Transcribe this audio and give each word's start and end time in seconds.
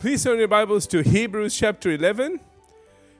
Please 0.00 0.22
turn 0.22 0.38
your 0.38 0.46
Bibles 0.46 0.86
to 0.86 1.02
Hebrews 1.02 1.56
chapter 1.56 1.90
11. 1.90 2.38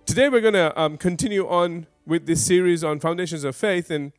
Today 0.06 0.28
we're 0.28 0.40
going 0.40 0.54
to 0.54 0.80
um, 0.80 0.96
continue 0.96 1.44
on 1.48 1.88
with 2.06 2.26
this 2.26 2.46
series 2.46 2.84
on 2.84 3.00
foundations 3.00 3.42
of 3.42 3.56
faith, 3.56 3.90
and 3.90 4.12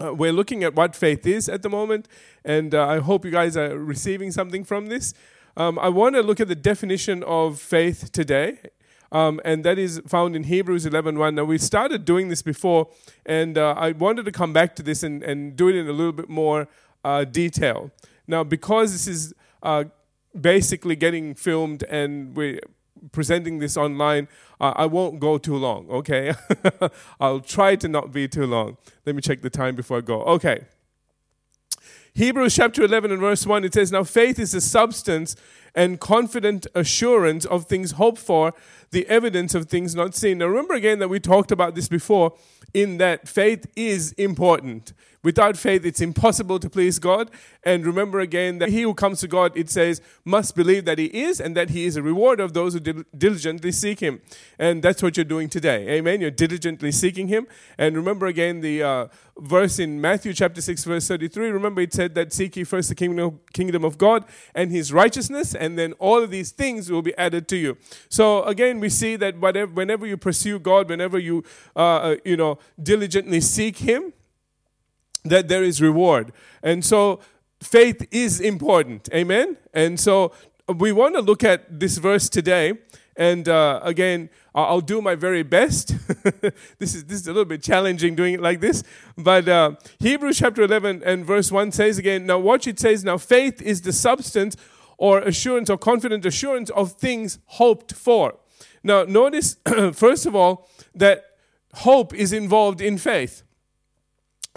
uh, 0.00 0.14
we're 0.14 0.32
looking 0.32 0.62
at 0.62 0.76
what 0.76 0.94
faith 0.94 1.26
is 1.26 1.48
at 1.48 1.62
the 1.62 1.68
moment. 1.68 2.06
And 2.44 2.76
uh, 2.76 2.86
I 2.86 3.00
hope 3.00 3.24
you 3.24 3.32
guys 3.32 3.56
are 3.56 3.76
receiving 3.76 4.30
something 4.30 4.62
from 4.62 4.86
this. 4.86 5.14
Um, 5.56 5.80
I 5.80 5.88
want 5.88 6.14
to 6.14 6.22
look 6.22 6.38
at 6.38 6.46
the 6.46 6.54
definition 6.54 7.24
of 7.24 7.58
faith 7.58 8.12
today, 8.12 8.60
um, 9.10 9.40
and 9.44 9.64
that 9.64 9.80
is 9.80 10.00
found 10.06 10.36
in 10.36 10.44
Hebrews 10.44 10.86
11.1. 10.86 11.34
Now, 11.34 11.42
we 11.42 11.58
started 11.58 12.04
doing 12.04 12.28
this 12.28 12.40
before, 12.40 12.86
and 13.26 13.58
uh, 13.58 13.74
I 13.76 13.90
wanted 13.90 14.26
to 14.26 14.32
come 14.32 14.52
back 14.52 14.76
to 14.76 14.82
this 14.84 15.02
and, 15.02 15.24
and 15.24 15.56
do 15.56 15.66
it 15.66 15.74
in 15.74 15.88
a 15.88 15.92
little 15.92 16.12
bit 16.12 16.28
more 16.28 16.68
uh, 17.02 17.24
detail. 17.24 17.90
Now, 18.28 18.44
because 18.44 18.92
this 18.92 19.08
is 19.08 19.34
uh, 19.60 19.84
basically 20.38 20.96
getting 20.96 21.34
filmed 21.34 21.82
and 21.84 22.36
we're 22.36 22.60
presenting 23.12 23.58
this 23.58 23.76
online, 23.76 24.28
uh, 24.60 24.72
I 24.76 24.86
won't 24.86 25.20
go 25.20 25.38
too 25.38 25.56
long, 25.56 25.88
okay? 25.90 26.34
I'll 27.20 27.40
try 27.40 27.76
to 27.76 27.88
not 27.88 28.12
be 28.12 28.28
too 28.28 28.46
long. 28.46 28.76
Let 29.06 29.14
me 29.14 29.22
check 29.22 29.42
the 29.42 29.50
time 29.50 29.76
before 29.76 29.98
I 29.98 30.00
go. 30.00 30.22
Okay. 30.22 30.64
Hebrews 32.14 32.56
chapter 32.56 32.82
11 32.82 33.12
and 33.12 33.20
verse 33.20 33.46
1, 33.46 33.64
it 33.64 33.74
says, 33.74 33.92
Now 33.92 34.02
faith 34.02 34.38
is 34.38 34.52
the 34.52 34.60
substance 34.60 35.36
and 35.74 36.00
confident 36.00 36.66
assurance 36.74 37.44
of 37.44 37.66
things 37.66 37.92
hoped 37.92 38.18
for, 38.18 38.54
the 38.90 39.06
evidence 39.06 39.54
of 39.54 39.66
things 39.66 39.94
not 39.94 40.14
seen. 40.14 40.38
Now 40.38 40.46
remember 40.46 40.74
again 40.74 40.98
that 40.98 41.08
we 41.08 41.20
talked 41.20 41.52
about 41.52 41.76
this 41.76 41.88
before, 41.88 42.34
in 42.74 42.98
that 42.98 43.28
faith 43.28 43.66
is 43.76 44.12
important. 44.12 44.92
Without 45.22 45.56
faith, 45.56 45.84
it's 45.84 46.00
impossible 46.00 46.60
to 46.60 46.70
please 46.70 46.98
God. 46.98 47.30
And 47.64 47.84
remember 47.84 48.20
again 48.20 48.58
that 48.58 48.68
he 48.68 48.82
who 48.82 48.94
comes 48.94 49.20
to 49.20 49.28
God, 49.28 49.52
it 49.56 49.68
says, 49.68 50.00
must 50.24 50.54
believe 50.54 50.84
that 50.84 50.98
he 50.98 51.06
is 51.06 51.40
and 51.40 51.56
that 51.56 51.70
he 51.70 51.86
is 51.86 51.96
a 51.96 52.02
rewarder 52.02 52.44
of 52.44 52.52
those 52.52 52.74
who 52.74 52.80
diligently 52.80 53.72
seek 53.72 53.98
him. 54.00 54.20
And 54.58 54.82
that's 54.82 55.02
what 55.02 55.16
you're 55.16 55.24
doing 55.24 55.48
today. 55.48 55.88
Amen. 55.88 56.20
You're 56.20 56.30
diligently 56.30 56.92
seeking 56.92 57.26
him. 57.26 57.48
And 57.76 57.96
remember 57.96 58.26
again 58.26 58.60
the 58.60 58.82
uh, 58.82 59.06
verse 59.36 59.80
in 59.80 60.00
Matthew 60.00 60.32
chapter 60.32 60.60
6, 60.60 60.84
verse 60.84 61.08
33. 61.08 61.48
Remember 61.50 61.80
it 61.80 61.92
said 61.92 62.14
that 62.14 62.32
seek 62.32 62.56
ye 62.56 62.62
first 62.62 62.88
the 62.88 62.94
kingdom, 62.94 63.40
kingdom 63.52 63.84
of 63.84 63.98
God 63.98 64.24
and 64.54 64.70
his 64.70 64.92
righteousness, 64.92 65.54
and 65.54 65.76
then 65.76 65.94
all 65.94 66.22
of 66.22 66.30
these 66.30 66.52
things 66.52 66.90
will 66.90 67.02
be 67.02 67.16
added 67.18 67.48
to 67.48 67.56
you. 67.56 67.76
So 68.08 68.44
again, 68.44 68.78
we 68.78 68.88
see 68.88 69.16
that 69.16 69.38
whatever, 69.38 69.72
whenever 69.72 70.06
you 70.06 70.16
pursue 70.16 70.60
God, 70.60 70.88
whenever 70.88 71.18
you, 71.18 71.42
uh, 71.74 71.78
uh 71.78 72.16
you 72.24 72.36
know, 72.36 72.58
diligently 72.80 73.40
seek 73.40 73.78
him, 73.78 74.12
that 75.30 75.48
there 75.48 75.62
is 75.62 75.80
reward. 75.80 76.32
And 76.62 76.84
so 76.84 77.20
faith 77.60 78.06
is 78.10 78.40
important. 78.40 79.08
Amen? 79.12 79.56
And 79.72 79.98
so 79.98 80.32
we 80.68 80.92
want 80.92 81.14
to 81.14 81.20
look 81.20 81.44
at 81.44 81.80
this 81.80 81.98
verse 81.98 82.28
today. 82.28 82.74
And 83.16 83.48
uh, 83.48 83.80
again, 83.82 84.30
I'll 84.54 84.80
do 84.80 85.02
my 85.02 85.16
very 85.16 85.42
best. 85.42 85.88
this, 86.78 86.94
is, 86.94 87.04
this 87.04 87.20
is 87.20 87.26
a 87.26 87.32
little 87.32 87.44
bit 87.44 87.62
challenging 87.62 88.14
doing 88.14 88.34
it 88.34 88.40
like 88.40 88.60
this. 88.60 88.84
But 89.16 89.48
uh, 89.48 89.72
Hebrews 89.98 90.38
chapter 90.38 90.62
11 90.62 91.02
and 91.04 91.24
verse 91.24 91.50
1 91.50 91.72
says 91.72 91.98
again, 91.98 92.26
Now 92.26 92.38
watch 92.38 92.66
it 92.66 92.78
says, 92.78 93.02
Now 93.02 93.18
faith 93.18 93.60
is 93.60 93.82
the 93.82 93.92
substance 93.92 94.56
or 94.96 95.18
assurance 95.20 95.68
or 95.68 95.78
confident 95.78 96.24
assurance 96.26 96.70
of 96.70 96.92
things 96.92 97.38
hoped 97.46 97.92
for. 97.92 98.36
Now 98.84 99.02
notice, 99.04 99.56
first 99.92 100.26
of 100.26 100.36
all, 100.36 100.68
that 100.94 101.36
hope 101.74 102.14
is 102.14 102.32
involved 102.32 102.80
in 102.80 102.98
faith. 102.98 103.42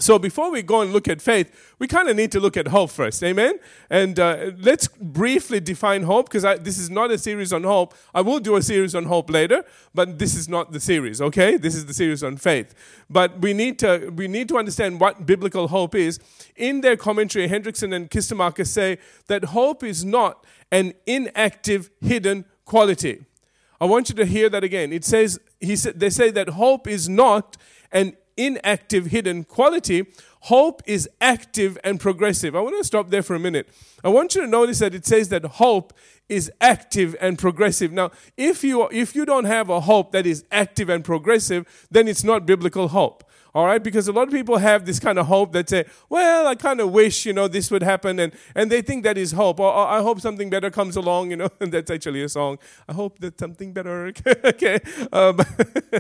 So 0.02 0.18
before 0.18 0.50
we 0.50 0.64
go 0.64 0.82
and 0.82 0.92
look 0.92 1.08
at 1.08 1.22
faith, 1.22 1.76
we 1.78 1.88
kind 1.88 2.10
of 2.10 2.16
need 2.16 2.32
to 2.32 2.40
look 2.40 2.58
at 2.58 2.68
hope 2.68 2.90
first. 2.90 3.24
Amen? 3.24 3.60
And 3.90 4.20
uh, 4.20 4.52
let's 4.58 4.88
briefly 4.88 5.60
define 5.60 6.04
hope 6.04 6.30
because 6.32 6.44
this 6.64 6.78
is 6.78 6.90
not 6.90 7.12
a 7.12 7.18
series 7.18 7.54
on 7.54 7.64
hope. 7.64 7.94
I 8.14 8.22
will 8.22 8.40
do 8.40 8.56
a 8.56 8.62
series 8.64 8.96
on 8.96 9.06
hope 9.06 9.30
later, 9.30 9.64
but 9.94 10.18
this 10.18 10.36
is 10.36 10.50
not 10.50 10.72
the 10.72 10.80
series, 10.80 11.22
okay? 11.22 11.56
This 11.56 11.76
is 11.76 11.86
the 11.86 11.94
series 11.94 12.24
on 12.24 12.38
faith. 12.38 12.74
But 13.10 13.40
we 13.40 13.54
need 13.54 13.78
to, 13.80 14.10
we 14.16 14.28
need 14.28 14.50
to 14.50 14.58
understand 14.58 15.00
what 15.00 15.26
biblical 15.26 15.68
hope 15.68 15.94
is. 15.94 16.20
In 16.56 16.82
their 16.82 16.98
commentary, 16.98 17.48
Hendriksen 17.48 17.94
and 17.94 18.10
Kistemaker 18.10 18.66
say 18.66 18.98
that 19.28 19.46
hope 19.46 19.84
is 19.84 20.04
not 20.04 20.46
an 20.72 20.94
inactive, 21.06 21.92
hidden 22.02 22.46
quality. 22.66 23.26
I 23.80 23.86
want 23.86 24.10
you 24.10 24.16
to 24.16 24.26
hear 24.26 24.50
that 24.50 24.64
again. 24.64 24.94
It 24.94 25.04
says, 25.04 25.40
he 25.60 25.76
said, 25.76 26.00
they 26.00 26.10
say 26.10 26.32
that 26.32 26.50
hope 26.50 26.88
is 26.88 27.10
not 27.10 27.58
an 27.92 28.16
inactive, 28.46 29.08
hidden 29.08 29.44
quality. 29.44 30.08
Hope 30.46 30.82
is 30.86 31.08
active 31.20 31.78
and 31.84 32.00
progressive. 32.00 32.56
I 32.56 32.62
want 32.62 32.78
to 32.78 32.84
stop 32.84 33.10
there 33.10 33.22
for 33.22 33.36
a 33.36 33.40
minute. 33.40 33.70
I 34.04 34.10
want 34.10 34.34
you 34.34 34.42
to 34.42 34.48
notice 34.48 34.80
that 34.80 34.96
it 34.96 35.06
says 35.06 35.30
that 35.30 35.46
hope 35.46 35.94
is 36.28 36.52
active 36.60 37.16
and 37.22 37.38
progressive. 37.38 37.92
Now, 37.92 38.12
if 38.38 38.64
you 38.64 38.88
if 38.90 39.16
you 39.16 39.26
don't 39.26 39.46
have 39.46 39.70
a 39.70 39.82
hope 39.82 40.12
that 40.14 40.26
is 40.26 40.44
active 40.52 40.90
and 40.90 41.04
progressive, 41.04 41.88
then 41.92 42.08
it's 42.08 42.24
not 42.24 42.46
biblical 42.46 42.88
hope. 42.88 43.24
All 43.54 43.66
right, 43.66 43.84
because 43.84 44.08
a 44.08 44.14
lot 44.14 44.30
of 44.30 44.34
people 44.34 44.58
have 44.58 44.86
this 44.86 44.98
kind 44.98 45.20
of 45.20 45.28
hope 45.28 45.52
that 45.52 45.70
say, 45.70 45.84
"Well, 46.08 46.48
I 46.48 46.56
kind 46.56 46.80
of 46.80 46.92
wish 46.92 47.26
you 47.26 47.34
know 47.34 47.50
this 47.50 47.70
would 47.70 47.84
happen," 47.84 48.18
and 48.18 48.32
and 48.56 48.72
they 48.72 48.82
think 48.82 49.04
that 49.04 49.18
is 49.18 49.34
hope. 49.34 49.60
Or, 49.60 49.70
or 49.70 49.88
I 49.88 50.02
hope 50.02 50.22
something 50.22 50.50
better 50.50 50.70
comes 50.70 50.96
along. 50.96 51.32
You 51.32 51.38
know, 51.38 51.50
and 51.60 51.72
that's 51.72 51.92
actually 51.92 52.24
a 52.24 52.30
song. 52.30 52.60
I 52.88 52.94
hope 52.94 53.20
that 53.20 53.38
something 53.38 53.74
better. 53.74 54.14
okay, 54.46 54.80
um, 55.12 55.40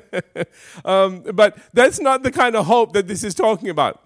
um, 0.85 1.23
but 1.33 1.57
that's 1.73 1.99
not 1.99 2.23
the 2.23 2.31
kind 2.31 2.55
of 2.55 2.67
hope 2.67 2.93
that 2.93 3.07
this 3.07 3.21
is 3.21 3.33
talking 3.33 3.69
about. 3.69 3.99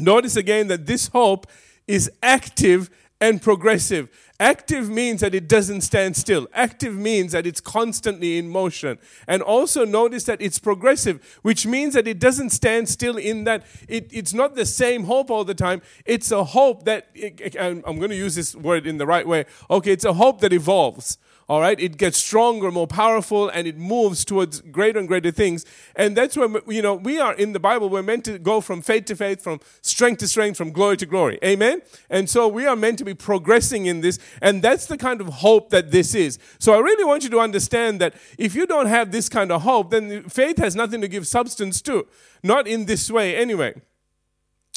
Notice 0.00 0.34
again 0.34 0.66
that 0.66 0.86
this 0.86 1.08
hope 1.08 1.46
is 1.86 2.10
active 2.24 2.90
and 3.20 3.40
progressive. 3.40 4.08
Active 4.42 4.90
means 4.90 5.20
that 5.20 5.36
it 5.36 5.46
doesn't 5.46 5.82
stand 5.82 6.16
still. 6.16 6.48
Active 6.52 6.96
means 6.96 7.30
that 7.30 7.46
it's 7.46 7.60
constantly 7.60 8.38
in 8.38 8.48
motion. 8.48 8.98
And 9.28 9.40
also 9.40 9.84
notice 9.84 10.24
that 10.24 10.42
it's 10.42 10.58
progressive, 10.58 11.38
which 11.42 11.64
means 11.64 11.94
that 11.94 12.08
it 12.08 12.18
doesn't 12.18 12.50
stand 12.50 12.88
still 12.88 13.16
in 13.16 13.44
that 13.44 13.64
it, 13.86 14.08
it's 14.12 14.34
not 14.34 14.56
the 14.56 14.66
same 14.66 15.04
hope 15.04 15.30
all 15.30 15.44
the 15.44 15.54
time. 15.54 15.80
It's 16.04 16.32
a 16.32 16.42
hope 16.42 16.86
that, 16.86 17.06
it, 17.14 17.54
I'm 17.56 17.82
going 17.82 18.10
to 18.10 18.16
use 18.16 18.34
this 18.34 18.56
word 18.56 18.84
in 18.84 18.98
the 18.98 19.06
right 19.06 19.28
way. 19.28 19.44
Okay, 19.70 19.92
it's 19.92 20.04
a 20.04 20.14
hope 20.14 20.40
that 20.40 20.52
evolves. 20.52 21.18
All 21.52 21.60
right, 21.60 21.78
it 21.78 21.98
gets 21.98 22.16
stronger, 22.16 22.70
more 22.70 22.86
powerful, 22.86 23.50
and 23.50 23.66
it 23.68 23.76
moves 23.76 24.24
towards 24.24 24.62
greater 24.62 24.98
and 24.98 25.06
greater 25.06 25.30
things. 25.30 25.66
And 25.94 26.16
that's 26.16 26.34
when 26.34 26.56
you 26.66 26.80
know 26.80 26.94
we 26.94 27.20
are 27.20 27.34
in 27.34 27.52
the 27.52 27.60
Bible. 27.60 27.90
We're 27.90 28.02
meant 28.02 28.24
to 28.24 28.38
go 28.38 28.62
from 28.62 28.80
faith 28.80 29.04
to 29.06 29.16
faith, 29.16 29.42
from 29.42 29.60
strength 29.82 30.20
to 30.20 30.28
strength, 30.28 30.56
from 30.56 30.72
glory 30.72 30.96
to 30.96 31.04
glory. 31.04 31.38
Amen. 31.44 31.82
And 32.08 32.30
so 32.30 32.48
we 32.48 32.64
are 32.64 32.74
meant 32.74 32.96
to 33.00 33.04
be 33.04 33.12
progressing 33.12 33.84
in 33.84 34.00
this, 34.00 34.18
and 34.40 34.62
that's 34.62 34.86
the 34.86 34.96
kind 34.96 35.20
of 35.20 35.26
hope 35.26 35.68
that 35.68 35.90
this 35.90 36.14
is. 36.14 36.38
So 36.58 36.72
I 36.72 36.78
really 36.78 37.04
want 37.04 37.22
you 37.22 37.28
to 37.28 37.38
understand 37.38 38.00
that 38.00 38.14
if 38.38 38.54
you 38.54 38.64
don't 38.64 38.86
have 38.86 39.12
this 39.12 39.28
kind 39.28 39.52
of 39.52 39.60
hope, 39.60 39.90
then 39.90 40.30
faith 40.30 40.56
has 40.56 40.74
nothing 40.74 41.02
to 41.02 41.08
give 41.08 41.26
substance 41.26 41.82
to. 41.82 42.06
Not 42.42 42.66
in 42.66 42.86
this 42.86 43.10
way, 43.10 43.36
anyway. 43.36 43.74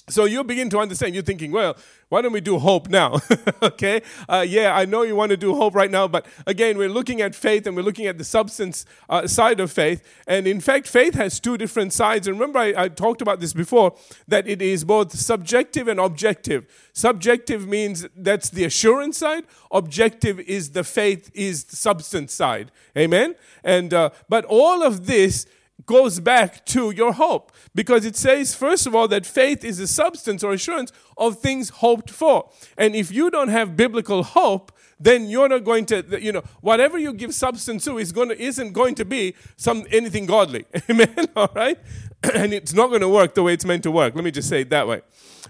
So 0.08 0.26
you 0.26 0.44
begin 0.44 0.70
to 0.70 0.78
understand. 0.78 1.16
You're 1.16 1.24
thinking, 1.24 1.52
well, 1.52 1.76
why 2.10 2.22
don't 2.22 2.32
we 2.32 2.42
do 2.42 2.60
hope 2.60 2.90
now? 2.90 3.20
okay? 3.64 4.04
Uh, 4.30 4.46
yeah, 4.48 4.76
I 4.76 4.86
know 4.86 5.02
you 5.02 5.16
want 5.16 5.32
to 5.32 5.38
do 5.38 5.56
hope 5.56 5.74
right 5.74 5.90
now, 5.90 6.08
but 6.08 6.28
again, 6.46 6.78
we're 6.78 6.90
looking 6.90 7.22
at 7.22 7.34
faith 7.34 7.66
and 7.66 7.76
we're 7.76 7.82
looking 7.82 8.06
at 8.06 8.20
the 8.20 8.24
substance 8.24 8.86
uh, 9.10 9.26
side 9.26 9.60
of 9.60 9.72
faith. 9.72 10.04
And 10.28 10.46
in 10.46 10.62
fact, 10.62 10.88
faith 10.88 11.16
has 11.16 11.40
two 11.40 11.58
different 11.58 11.92
sides. 11.92 12.28
And 12.28 12.40
remember, 12.40 12.60
I, 12.60 12.84
I 12.84 12.88
talked 12.90 13.24
about 13.24 13.40
this 13.40 13.54
before 13.54 13.96
that 14.28 14.48
it 14.48 14.62
is 14.62 14.84
both 14.84 15.12
subjective 15.12 15.88
and 15.88 16.00
objective. 16.00 16.68
Subjective 16.94 17.68
means 17.68 18.06
that's 18.16 18.52
the 18.52 18.64
assurance 18.64 19.18
side, 19.18 19.46
objective 19.72 20.40
is 20.40 20.72
the 20.72 20.84
faith, 20.84 21.32
is 21.34 21.64
the 21.64 21.76
substance 21.76 22.32
side. 22.32 22.72
Amen? 22.96 23.34
And, 23.64 23.92
uh, 23.92 24.12
but 24.30 24.46
all 24.46 24.84
of 24.84 25.08
this 25.08 25.48
goes 25.86 26.20
back 26.20 26.66
to 26.66 26.92
your 26.92 27.14
hope 27.14 27.52
because 27.74 28.06
it 28.06 28.16
says, 28.16 28.56
first 28.56 28.88
of 28.88 28.96
all, 28.96 29.08
that 29.08 29.26
faith 29.26 29.64
is 29.64 29.78
the 29.78 29.88
substance 29.88 30.44
or 30.44 30.54
assurance 30.54 30.92
of 31.18 31.40
things 31.40 31.70
hoped 31.70 32.10
for. 32.10 32.50
And 32.78 32.96
if 32.96 33.12
you 33.12 33.30
don't 33.30 33.50
have 33.50 33.76
biblical 33.76 34.24
hope, 34.24 34.72
then 35.00 35.30
you're 35.30 35.50
not 35.50 35.64
going 35.64 35.86
to, 35.88 36.04
you 36.22 36.32
know, 36.32 36.44
whatever 36.62 36.98
you 36.98 37.14
give 37.14 37.34
substance 37.34 37.84
to 37.86 37.98
is 37.98 38.12
going 38.12 38.30
to, 38.30 38.42
isn't 38.42 38.72
going 38.72 38.96
to 38.96 39.06
be 39.06 39.36
some 39.58 39.86
anything 39.92 40.26
godly. 40.26 40.66
Amen. 40.90 41.14
All 41.36 41.52
right, 41.54 41.78
and 42.36 42.54
it's 42.54 42.74
not 42.74 42.88
going 42.88 43.02
to 43.02 43.10
work 43.10 43.36
the 43.36 43.44
way 43.44 43.54
it's 43.54 43.66
meant 43.66 43.84
to 43.84 43.92
work. 43.92 44.16
Let 44.16 44.24
me 44.24 44.32
just 44.32 44.50
say 44.50 44.62
it 44.62 44.70
that 44.70 44.88
way. 44.88 45.02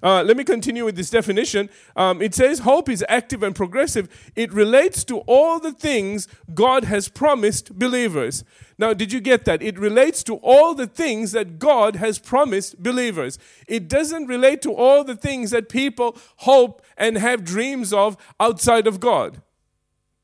Uh, 0.04 0.24
let 0.24 0.36
me 0.36 0.44
continue 0.44 0.84
with 0.84 0.96
this 0.96 1.10
definition. 1.10 1.70
Um, 1.96 2.22
it 2.22 2.36
says 2.36 2.60
hope 2.60 2.90
is 2.90 3.04
active 3.08 3.44
and 3.44 3.56
progressive. 3.56 4.10
It 4.36 4.52
relates 4.52 5.04
to 5.06 5.20
all 5.20 5.60
the 5.60 5.72
things 5.72 6.28
God 6.54 6.84
has 6.86 7.08
promised 7.08 7.78
believers. 7.80 8.44
Now, 8.78 8.94
did 8.94 9.14
you 9.14 9.22
get 9.22 9.46
that? 9.46 9.62
It 9.62 9.80
relates 9.80 10.22
to 10.24 10.36
all 10.38 10.76
the 10.76 10.88
things 10.88 11.32
that 11.32 11.60
God 11.60 11.96
has 11.96 12.20
promised 12.20 12.84
believers. 12.84 13.40
It 13.68 13.88
doesn't 13.88 14.28
relate 14.28 14.62
to 14.64 14.74
all 14.74 15.04
the 15.06 15.16
things 15.16 15.52
that 15.52 15.70
people 15.70 16.18
hope 16.38 16.82
and 16.98 17.18
have 17.18 17.46
dreams 17.46 17.94
of 17.94 18.18
outside 18.40 18.88
of 18.88 19.00
God. 19.00 19.42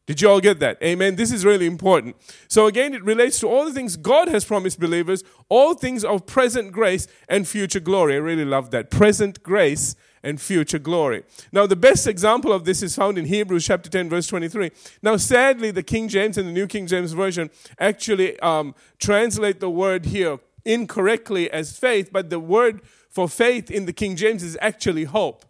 Did 0.08 0.22
you 0.22 0.30
all 0.30 0.42
get 0.42 0.60
that? 0.60 0.82
Amen. 0.84 1.16
This 1.16 1.32
is 1.32 1.46
really 1.46 1.68
important. 1.68 2.16
So, 2.48 2.66
again, 2.66 2.94
it 2.94 3.04
relates 3.04 3.40
to 3.42 3.48
all 3.48 3.66
the 3.66 3.74
things 3.74 3.98
God 3.98 4.28
has 4.30 4.44
promised 4.44 4.80
believers, 4.80 5.24
all 5.48 5.74
things 5.74 6.04
of 6.04 6.26
present 6.26 6.72
grace 6.72 7.08
and 7.30 7.48
future 7.48 7.80
glory. 7.80 8.16
I 8.16 8.18
really 8.18 8.46
love 8.46 8.72
that. 8.72 8.90
Present 8.90 9.44
grace 9.44 9.96
and 10.24 10.42
future 10.42 10.80
glory. 10.80 11.24
Now, 11.52 11.66
the 11.66 11.76
best 11.76 12.08
example 12.08 12.52
of 12.52 12.66
this 12.66 12.82
is 12.82 12.96
found 12.96 13.18
in 13.18 13.26
Hebrews 13.26 13.66
chapter 13.66 13.90
10, 13.90 14.10
verse 14.10 14.28
23. 14.28 14.72
Now, 15.02 15.18
sadly, 15.18 15.72
the 15.72 15.84
King 15.84 16.08
James 16.08 16.38
and 16.38 16.48
the 16.48 16.54
New 16.54 16.68
King 16.68 16.88
James 16.88 17.14
Version 17.14 17.50
actually 17.80 18.40
um, 18.40 18.76
translate 19.00 19.60
the 19.60 19.70
word 19.70 20.08
here 20.08 20.40
incorrectly 20.66 21.50
as 21.52 21.78
faith, 21.78 22.10
but 22.12 22.30
the 22.30 22.40
word 22.40 22.82
for 23.10 23.28
faith 23.28 23.70
in 23.70 23.86
the 23.86 23.94
King 23.94 24.16
James 24.16 24.44
is 24.44 24.58
actually 24.62 25.06
hope. 25.06 25.46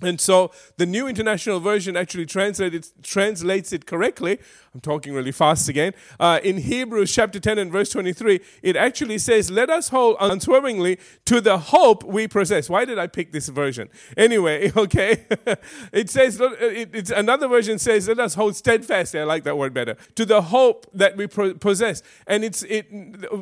And 0.00 0.20
so 0.20 0.52
the 0.76 0.86
New 0.86 1.08
International 1.08 1.58
Version 1.58 1.96
actually 1.96 2.26
translates 2.26 3.72
it 3.72 3.86
correctly. 3.86 4.38
I'm 4.78 4.82
talking 4.82 5.12
really 5.12 5.32
fast 5.32 5.68
again. 5.68 5.92
Uh, 6.20 6.38
in 6.44 6.58
Hebrews 6.58 7.12
chapter 7.12 7.40
10 7.40 7.58
and 7.58 7.72
verse 7.72 7.90
23, 7.90 8.38
it 8.62 8.76
actually 8.76 9.18
says, 9.18 9.50
Let 9.50 9.70
us 9.70 9.88
hold 9.88 10.16
unswervingly 10.20 11.00
to 11.24 11.40
the 11.40 11.58
hope 11.58 12.04
we 12.04 12.28
possess. 12.28 12.70
Why 12.70 12.84
did 12.84 12.96
I 12.96 13.08
pick 13.08 13.32
this 13.32 13.48
version? 13.48 13.88
Anyway, 14.16 14.70
okay. 14.76 15.24
it 15.92 16.10
says, 16.10 16.40
it, 16.40 16.90
it's, 16.92 17.10
another 17.10 17.48
version 17.48 17.80
says, 17.80 18.06
Let 18.06 18.20
us 18.20 18.34
hold 18.36 18.54
steadfastly. 18.54 19.18
I 19.18 19.24
like 19.24 19.42
that 19.42 19.58
word 19.58 19.74
better. 19.74 19.96
To 20.14 20.24
the 20.24 20.42
hope 20.42 20.86
that 20.94 21.16
we 21.16 21.26
possess. 21.26 22.04
And 22.28 22.44
it's 22.44 22.62
it. 22.62 22.86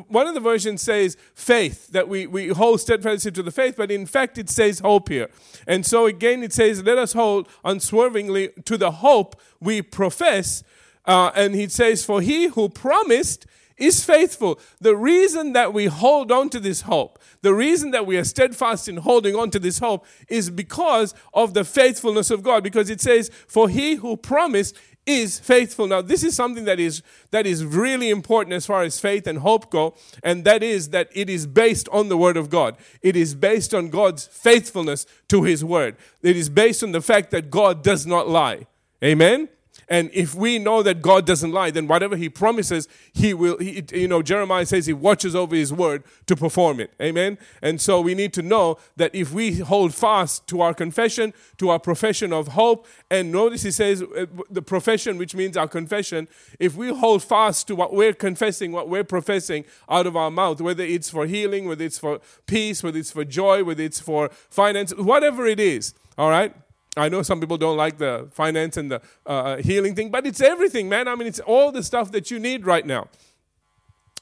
one 0.09 0.25
of 0.25 0.33
the 0.33 0.39
versions 0.39 0.81
says 0.81 1.17
faith, 1.35 1.89
that 1.89 2.09
we, 2.09 2.25
we 2.25 2.47
hold 2.47 2.81
steadfastly 2.81 3.29
to 3.33 3.43
the 3.43 3.51
faith, 3.51 3.75
but 3.77 3.91
in 3.91 4.07
fact, 4.07 4.39
it 4.39 4.49
says 4.49 4.79
hope 4.79 5.09
here. 5.09 5.29
And 5.67 5.85
so 5.85 6.07
again, 6.07 6.41
it 6.41 6.51
says, 6.51 6.81
Let 6.81 6.97
us 6.97 7.13
hold 7.13 7.47
unswervingly 7.63 8.53
to 8.65 8.75
the 8.75 8.89
hope 8.89 9.39
we 9.59 9.83
profess. 9.83 10.63
Uh, 11.07 11.31
and 11.33 11.55
he 11.55 11.69
says, 11.69 12.05
For 12.05 12.21
he 12.21 12.47
who 12.47 12.69
promised 12.69 13.47
is 13.77 14.03
faithful. 14.03 14.59
The 14.81 14.95
reason 14.95 15.53
that 15.53 15.73
we 15.73 15.85
hold 15.85 16.31
on 16.31 16.49
to 16.49 16.59
this 16.59 16.81
hope, 16.81 17.19
the 17.41 17.53
reason 17.53 17.91
that 17.91 18.05
we 18.05 18.17
are 18.17 18.23
steadfast 18.23 18.89
in 18.89 18.97
holding 18.97 19.35
on 19.35 19.51
to 19.51 19.59
this 19.59 19.79
hope 19.79 20.05
is 20.27 20.49
because 20.49 21.13
of 21.33 21.53
the 21.53 21.63
faithfulness 21.63 22.29
of 22.29 22.43
God. 22.43 22.63
Because 22.63 22.89
it 22.89 22.99
says, 22.99 23.31
For 23.47 23.69
he 23.69 23.95
who 23.95 24.17
promised 24.17 24.75
is 25.05 25.39
faithful. 25.39 25.87
Now, 25.87 26.01
this 26.01 26.21
is 26.21 26.35
something 26.35 26.65
that 26.65 26.79
is 26.79 27.01
that 27.31 27.45
is 27.45 27.63
really 27.63 28.09
important 28.09 28.53
as 28.53 28.65
far 28.65 28.83
as 28.83 28.99
faith 28.99 29.25
and 29.25 29.39
hope 29.39 29.71
go, 29.71 29.95
and 30.21 30.43
that 30.43 30.61
is 30.61 30.89
that 30.89 31.09
it 31.13 31.29
is 31.29 31.47
based 31.47 31.87
on 31.89 32.09
the 32.09 32.17
word 32.17 32.35
of 32.35 32.49
God. 32.49 32.75
It 33.01 33.15
is 33.15 33.33
based 33.33 33.73
on 33.73 33.89
God's 33.89 34.27
faithfulness 34.27 35.05
to 35.29 35.43
his 35.43 35.63
word. 35.63 35.95
It 36.21 36.35
is 36.35 36.49
based 36.49 36.83
on 36.83 36.91
the 36.91 37.01
fact 37.01 37.31
that 37.31 37.49
God 37.49 37.83
does 37.83 38.05
not 38.05 38.27
lie. 38.27 38.67
Amen. 39.01 39.47
And 39.89 40.09
if 40.13 40.35
we 40.35 40.59
know 40.59 40.83
that 40.83 41.01
God 41.01 41.25
doesn't 41.25 41.51
lie, 41.51 41.71
then 41.71 41.87
whatever 41.87 42.17
He 42.17 42.27
promises, 42.27 42.87
He 43.13 43.33
will. 43.33 43.57
He, 43.57 43.83
you 43.93 44.07
know, 44.07 44.21
Jeremiah 44.21 44.65
says 44.65 44.85
He 44.85 44.93
watches 44.93 45.35
over 45.35 45.55
His 45.55 45.71
word 45.71 46.03
to 46.25 46.35
perform 46.35 46.79
it. 46.81 46.91
Amen. 47.01 47.37
And 47.61 47.79
so 47.79 48.01
we 48.01 48.13
need 48.13 48.33
to 48.33 48.41
know 48.41 48.77
that 48.97 49.15
if 49.15 49.33
we 49.33 49.59
hold 49.59 49.93
fast 49.93 50.45
to 50.47 50.61
our 50.61 50.73
confession, 50.73 51.33
to 51.57 51.69
our 51.69 51.79
profession 51.79 52.33
of 52.33 52.49
hope, 52.49 52.85
and 53.09 53.31
notice 53.31 53.63
He 53.63 53.71
says 53.71 54.01
uh, 54.01 54.25
the 54.49 54.61
profession, 54.61 55.17
which 55.17 55.33
means 55.33 55.55
our 55.55 55.67
confession, 55.67 56.27
if 56.59 56.75
we 56.75 56.93
hold 56.93 57.23
fast 57.23 57.67
to 57.67 57.75
what 57.75 57.93
we're 57.93 58.13
confessing, 58.13 58.73
what 58.73 58.89
we're 58.89 59.05
professing 59.05 59.63
out 59.87 60.05
of 60.05 60.17
our 60.17 60.31
mouth, 60.31 60.59
whether 60.59 60.83
it's 60.83 61.09
for 61.09 61.25
healing, 61.25 61.65
whether 61.65 61.85
it's 61.85 61.97
for 61.97 62.19
peace, 62.45 62.83
whether 62.83 62.99
it's 62.99 63.11
for 63.11 63.23
joy, 63.23 63.63
whether 63.63 63.83
it's 63.83 64.01
for 64.01 64.29
finance, 64.49 64.93
whatever 64.95 65.47
it 65.47 65.59
is, 65.59 65.93
all 66.17 66.29
right 66.29 66.53
I 66.99 67.09
know 67.09 67.21
some 67.21 67.39
people 67.39 67.57
don't 67.57 67.77
like 67.77 67.97
the 67.97 68.27
finance 68.31 68.77
and 68.77 68.91
the 68.91 69.01
uh, 69.25 69.29
uh, 69.29 69.57
healing 69.57 69.95
thing, 69.95 70.09
but 70.09 70.25
it's 70.25 70.41
everything, 70.41 70.89
man. 70.89 71.07
I 71.07 71.15
mean, 71.15 71.27
it's 71.27 71.39
all 71.39 71.71
the 71.71 71.83
stuff 71.83 72.11
that 72.11 72.31
you 72.31 72.39
need 72.39 72.65
right 72.65 72.85
now. 72.85 73.07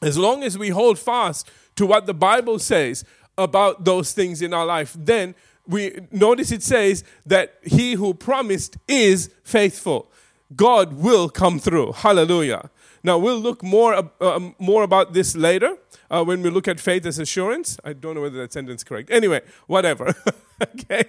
As 0.02 0.18
long 0.18 0.44
as 0.44 0.58
we 0.58 0.70
hold 0.70 1.00
fast 1.00 1.50
to 1.78 1.86
what 1.86 2.06
the 2.06 2.14
Bible 2.14 2.60
says 2.60 3.06
about 3.38 3.86
those 3.86 4.14
things 4.14 4.42
in 4.42 4.54
our 4.54 4.66
life, 4.66 4.96
then 4.98 5.36
we 5.68 6.00
notice 6.12 6.52
it 6.52 6.64
says 6.64 7.04
that 7.26 7.56
he 7.64 7.94
who 7.94 8.14
promised 8.14 8.78
is 8.88 9.32
faithful. 9.44 10.12
God 10.56 10.94
will 10.94 11.30
come 11.30 11.60
through. 11.60 11.94
Hallelujah. 11.94 12.70
Now 13.06 13.20
we'll 13.20 13.40
look 13.40 13.62
more 13.62 13.94
uh, 13.94 14.04
um, 14.20 14.56
more 14.58 14.82
about 14.82 15.14
this 15.14 15.36
later 15.36 15.78
uh, 16.10 16.24
when 16.24 16.42
we 16.42 16.50
look 16.50 16.68
at 16.68 16.80
faith 16.80 17.06
as 17.06 17.20
assurance. 17.20 17.78
I 17.84 17.94
don't 17.94 18.16
know 18.16 18.22
whether 18.22 18.40
that 18.40 18.52
sentence 18.52 18.80
is 18.80 18.84
correct. 18.84 19.12
Anyway, 19.12 19.42
whatever. 19.68 20.16
okay. 20.64 21.04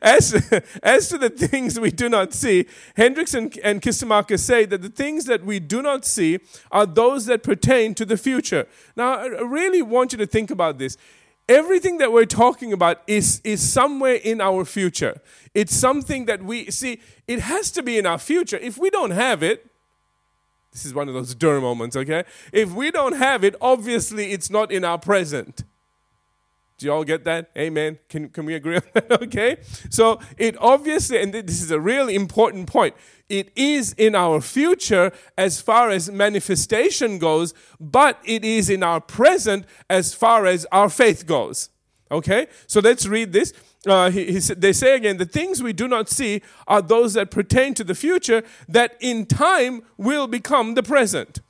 As, 0.00 0.32
as 0.82 1.10
to 1.10 1.18
the 1.18 1.28
things 1.28 1.78
we 1.78 1.90
do 1.90 2.08
not 2.08 2.32
see, 2.32 2.66
Hendricks 2.96 3.34
and, 3.34 3.54
and 3.58 3.82
say 3.84 4.64
that 4.64 4.80
the 4.80 4.88
things 4.88 5.26
that 5.26 5.44
we 5.44 5.60
do 5.60 5.82
not 5.82 6.06
see 6.06 6.38
are 6.72 6.86
those 6.86 7.26
that 7.26 7.42
pertain 7.42 7.94
to 7.96 8.06
the 8.06 8.16
future. 8.16 8.66
Now, 8.96 9.18
I 9.18 9.26
really 9.26 9.82
want 9.82 10.12
you 10.12 10.18
to 10.18 10.26
think 10.26 10.50
about 10.50 10.78
this 10.78 10.96
everything 11.46 11.98
that 11.98 12.10
we're 12.10 12.24
talking 12.24 12.72
about 12.72 13.02
is, 13.06 13.42
is 13.44 13.60
somewhere 13.60 14.14
in 14.14 14.40
our 14.40 14.64
future. 14.64 15.20
It's 15.52 15.74
something 15.74 16.24
that 16.24 16.42
we 16.42 16.70
see, 16.70 17.02
it 17.28 17.40
has 17.40 17.70
to 17.72 17.82
be 17.82 17.98
in 17.98 18.06
our 18.06 18.16
future. 18.16 18.56
If 18.56 18.78
we 18.78 18.88
don't 18.88 19.10
have 19.10 19.42
it, 19.42 19.70
this 20.74 20.84
is 20.84 20.92
one 20.92 21.08
of 21.08 21.14
those 21.14 21.34
dur 21.36 21.60
moments, 21.60 21.94
okay? 21.94 22.24
If 22.52 22.72
we 22.72 22.90
don't 22.90 23.14
have 23.14 23.44
it, 23.44 23.54
obviously 23.60 24.32
it's 24.32 24.50
not 24.50 24.72
in 24.72 24.84
our 24.84 24.98
present. 24.98 25.62
Do 26.78 26.86
you 26.86 26.92
all 26.92 27.04
get 27.04 27.22
that? 27.24 27.52
Amen. 27.56 28.00
Can, 28.08 28.28
can 28.28 28.44
we 28.44 28.54
agree 28.54 28.76
on 28.76 28.82
that? 28.94 29.22
okay. 29.22 29.58
So 29.88 30.18
it 30.36 30.56
obviously, 30.58 31.22
and 31.22 31.32
this 31.32 31.62
is 31.62 31.70
a 31.70 31.78
really 31.78 32.16
important 32.16 32.66
point, 32.66 32.96
it 33.28 33.52
is 33.54 33.92
in 33.92 34.16
our 34.16 34.40
future 34.40 35.12
as 35.38 35.60
far 35.60 35.90
as 35.90 36.10
manifestation 36.10 37.18
goes, 37.18 37.54
but 37.78 38.18
it 38.24 38.44
is 38.44 38.68
in 38.68 38.82
our 38.82 39.00
present 39.00 39.66
as 39.88 40.12
far 40.12 40.44
as 40.46 40.66
our 40.72 40.90
faith 40.90 41.24
goes. 41.24 41.70
Okay? 42.10 42.48
So 42.66 42.80
let's 42.80 43.06
read 43.06 43.32
this 43.32 43.52
uh, 43.86 44.10
he, 44.10 44.32
he, 44.32 44.38
they 44.38 44.72
say 44.72 44.96
again, 44.96 45.18
the 45.18 45.26
things 45.26 45.62
we 45.62 45.72
do 45.72 45.88
not 45.88 46.08
see 46.08 46.42
are 46.66 46.82
those 46.82 47.14
that 47.14 47.30
pertain 47.30 47.74
to 47.74 47.84
the 47.84 47.94
future 47.94 48.42
that 48.68 48.96
in 49.00 49.26
time 49.26 49.82
will 49.96 50.26
become 50.26 50.74
the 50.74 50.82
present. 50.82 51.40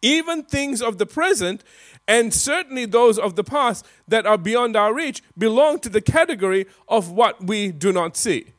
Even 0.00 0.44
things 0.44 0.80
of 0.80 0.98
the 0.98 1.06
present, 1.06 1.64
and 2.06 2.32
certainly 2.32 2.84
those 2.84 3.18
of 3.18 3.34
the 3.34 3.44
past 3.44 3.84
that 4.06 4.26
are 4.26 4.38
beyond 4.38 4.76
our 4.76 4.94
reach, 4.94 5.22
belong 5.36 5.80
to 5.80 5.88
the 5.88 6.00
category 6.00 6.66
of 6.88 7.10
what 7.10 7.44
we 7.44 7.72
do 7.72 7.92
not 7.92 8.16
see. 8.16 8.52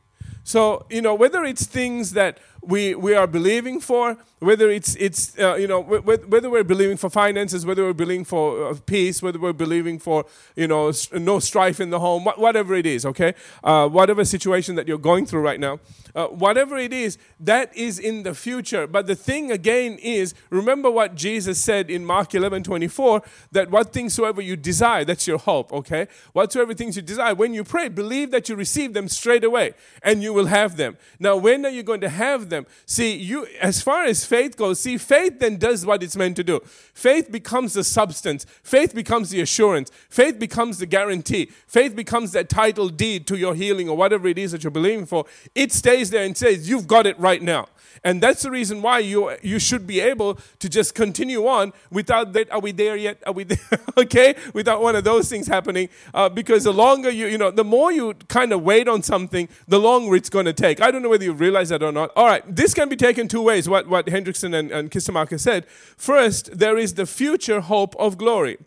So, 0.44 0.86
you 0.90 1.00
know, 1.00 1.14
whether 1.14 1.44
it's 1.44 1.66
things 1.66 2.12
that 2.12 2.38
we, 2.62 2.94
we 2.94 3.14
are 3.14 3.26
believing 3.26 3.80
for, 3.80 4.16
whether 4.38 4.70
it's, 4.70 4.94
it's 4.96 5.38
uh, 5.38 5.54
you 5.54 5.66
know, 5.66 5.80
whether 5.80 6.50
we're 6.50 6.64
believing 6.64 6.96
for 6.96 7.10
finances, 7.10 7.64
whether 7.64 7.84
we're 7.84 7.92
believing 7.92 8.24
for 8.24 8.68
uh, 8.68 8.74
peace, 8.86 9.22
whether 9.22 9.38
we're 9.38 9.52
believing 9.52 9.98
for, 9.98 10.26
you 10.56 10.66
know, 10.66 10.92
no 11.12 11.38
strife 11.38 11.80
in 11.80 11.90
the 11.90 12.00
home, 12.00 12.24
whatever 12.24 12.74
it 12.74 12.86
is, 12.86 13.06
okay? 13.06 13.34
Uh, 13.64 13.88
whatever 13.88 14.24
situation 14.24 14.74
that 14.76 14.88
you're 14.88 14.98
going 14.98 15.26
through 15.26 15.40
right 15.40 15.60
now, 15.60 15.78
uh, 16.14 16.26
whatever 16.26 16.76
it 16.76 16.92
is, 16.92 17.18
that 17.38 17.74
is 17.76 17.98
in 17.98 18.22
the 18.22 18.34
future. 18.34 18.86
But 18.86 19.06
the 19.06 19.14
thing 19.14 19.50
again 19.50 19.98
is, 20.02 20.34
remember 20.50 20.90
what 20.90 21.14
Jesus 21.14 21.60
said 21.60 21.90
in 21.90 22.04
Mark 22.04 22.34
11 22.34 22.62
24, 22.62 23.22
that 23.52 23.70
what 23.70 23.92
things 23.92 24.14
soever 24.14 24.40
you 24.40 24.56
desire, 24.56 25.04
that's 25.04 25.26
your 25.26 25.38
hope, 25.38 25.72
okay? 25.72 26.08
Whatsoever 26.32 26.74
things 26.74 26.96
you 26.96 27.02
desire, 27.02 27.34
when 27.34 27.54
you 27.54 27.64
pray, 27.64 27.88
believe 27.88 28.30
that 28.32 28.48
you 28.48 28.56
receive 28.56 28.92
them 28.92 29.08
straight 29.08 29.44
away 29.44 29.74
and 30.02 30.22
you 30.22 30.32
will 30.32 30.46
have 30.46 30.76
them. 30.76 30.96
Now, 31.18 31.36
when 31.36 31.64
are 31.64 31.70
you 31.70 31.82
going 31.82 32.00
to 32.02 32.08
have 32.08 32.49
them. 32.50 32.66
See, 32.86 33.16
you 33.16 33.46
as 33.60 33.82
far 33.82 34.04
as 34.04 34.24
faith 34.24 34.56
goes, 34.56 34.80
see, 34.80 34.98
faith 34.98 35.38
then 35.38 35.56
does 35.56 35.86
what 35.86 36.02
it's 36.02 36.16
meant 36.16 36.36
to 36.36 36.44
do. 36.44 36.60
Faith 36.92 37.32
becomes 37.32 37.74
the 37.74 37.84
substance, 37.84 38.44
faith 38.62 38.94
becomes 38.94 39.30
the 39.30 39.40
assurance, 39.40 39.90
faith 40.08 40.38
becomes 40.38 40.78
the 40.78 40.86
guarantee, 40.86 41.46
faith 41.66 41.96
becomes 41.96 42.32
that 42.32 42.48
title 42.48 42.88
deed 42.88 43.26
to 43.28 43.36
your 43.36 43.54
healing 43.54 43.88
or 43.88 43.96
whatever 43.96 44.28
it 44.28 44.38
is 44.38 44.52
that 44.52 44.62
you're 44.62 44.70
believing 44.70 45.06
for. 45.06 45.24
It 45.54 45.72
stays 45.72 46.10
there 46.10 46.24
and 46.24 46.36
says, 46.36 46.68
You've 46.68 46.86
got 46.86 47.06
it 47.06 47.18
right 47.18 47.40
now. 47.40 47.68
And 48.02 48.22
that's 48.22 48.42
the 48.42 48.50
reason 48.50 48.80
why 48.82 49.00
you, 49.00 49.36
you 49.42 49.58
should 49.58 49.86
be 49.86 50.00
able 50.00 50.38
to 50.60 50.68
just 50.68 50.94
continue 50.94 51.46
on 51.46 51.72
without 51.90 52.32
that. 52.32 52.50
Are 52.50 52.60
we 52.60 52.72
there 52.72 52.96
yet? 52.96 53.18
Are 53.26 53.32
we 53.32 53.44
there? 53.44 53.58
okay? 53.98 54.34
Without 54.54 54.80
one 54.80 54.96
of 54.96 55.04
those 55.04 55.28
things 55.28 55.46
happening. 55.46 55.88
Uh, 56.14 56.28
because 56.28 56.64
the 56.64 56.72
longer 56.72 57.10
you, 57.10 57.26
you 57.26 57.36
know, 57.36 57.50
the 57.50 57.64
more 57.64 57.92
you 57.92 58.14
kind 58.28 58.52
of 58.52 58.62
wait 58.62 58.88
on 58.88 59.02
something, 59.02 59.48
the 59.68 59.78
longer 59.78 60.16
it's 60.16 60.30
going 60.30 60.46
to 60.46 60.52
take. 60.52 60.80
I 60.80 60.90
don't 60.90 61.02
know 61.02 61.10
whether 61.10 61.24
you 61.24 61.32
realize 61.32 61.68
that 61.70 61.82
or 61.82 61.92
not. 61.92 62.10
All 62.16 62.26
right, 62.26 62.39
this 62.46 62.74
can 62.74 62.88
be 62.88 62.96
taken 62.96 63.28
two 63.28 63.42
ways, 63.42 63.68
what, 63.68 63.88
what 63.88 64.06
Hendriksen 64.06 64.54
and, 64.54 64.70
and 64.70 65.40
said. 65.40 65.66
First, 65.96 66.58
there 66.58 66.76
is 66.76 66.94
the 66.94 67.06
future 67.06 67.60
hope 67.60 67.94
of 67.96 68.18
glory. 68.18 68.58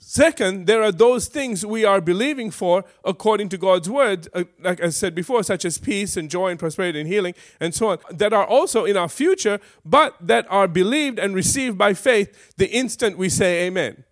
Second, 0.00 0.66
there 0.66 0.82
are 0.82 0.92
those 0.92 1.26
things 1.26 1.66
we 1.66 1.84
are 1.84 2.00
believing 2.00 2.50
for 2.50 2.84
according 3.04 3.48
to 3.50 3.58
God's 3.58 3.90
word, 3.90 4.28
uh, 4.32 4.44
like 4.60 4.82
I 4.82 4.90
said 4.90 5.14
before, 5.14 5.42
such 5.42 5.64
as 5.64 5.76
peace 5.76 6.16
and 6.16 6.30
joy 6.30 6.50
and 6.50 6.58
prosperity 6.58 7.00
and 7.00 7.08
healing 7.08 7.34
and 7.60 7.74
so 7.74 7.88
on, 7.88 7.98
that 8.10 8.32
are 8.32 8.46
also 8.46 8.84
in 8.84 8.96
our 8.96 9.08
future, 9.08 9.58
but 9.84 10.14
that 10.20 10.46
are 10.48 10.68
believed 10.68 11.18
and 11.18 11.34
received 11.34 11.76
by 11.76 11.94
faith 11.94 12.54
the 12.56 12.70
instant 12.70 13.18
we 13.18 13.28
say 13.28 13.66
amen. 13.66 14.04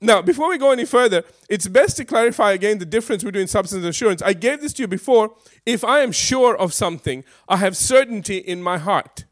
Now, 0.00 0.20
before 0.20 0.50
we 0.50 0.58
go 0.58 0.72
any 0.72 0.84
further, 0.84 1.24
it's 1.48 1.68
best 1.68 1.96
to 1.96 2.04
clarify 2.04 2.52
again 2.52 2.78
the 2.78 2.84
difference 2.84 3.24
between 3.24 3.46
substance 3.46 3.78
and 3.80 3.88
assurance. 3.88 4.20
I 4.22 4.34
gave 4.34 4.60
this 4.60 4.74
to 4.74 4.82
you 4.82 4.88
before. 4.88 5.34
If 5.64 5.84
I 5.84 6.00
am 6.00 6.12
sure 6.12 6.56
of 6.56 6.74
something, 6.74 7.24
I 7.48 7.56
have 7.56 7.76
certainty 7.76 8.36
in 8.36 8.62
my 8.62 8.78
heart. 8.78 9.24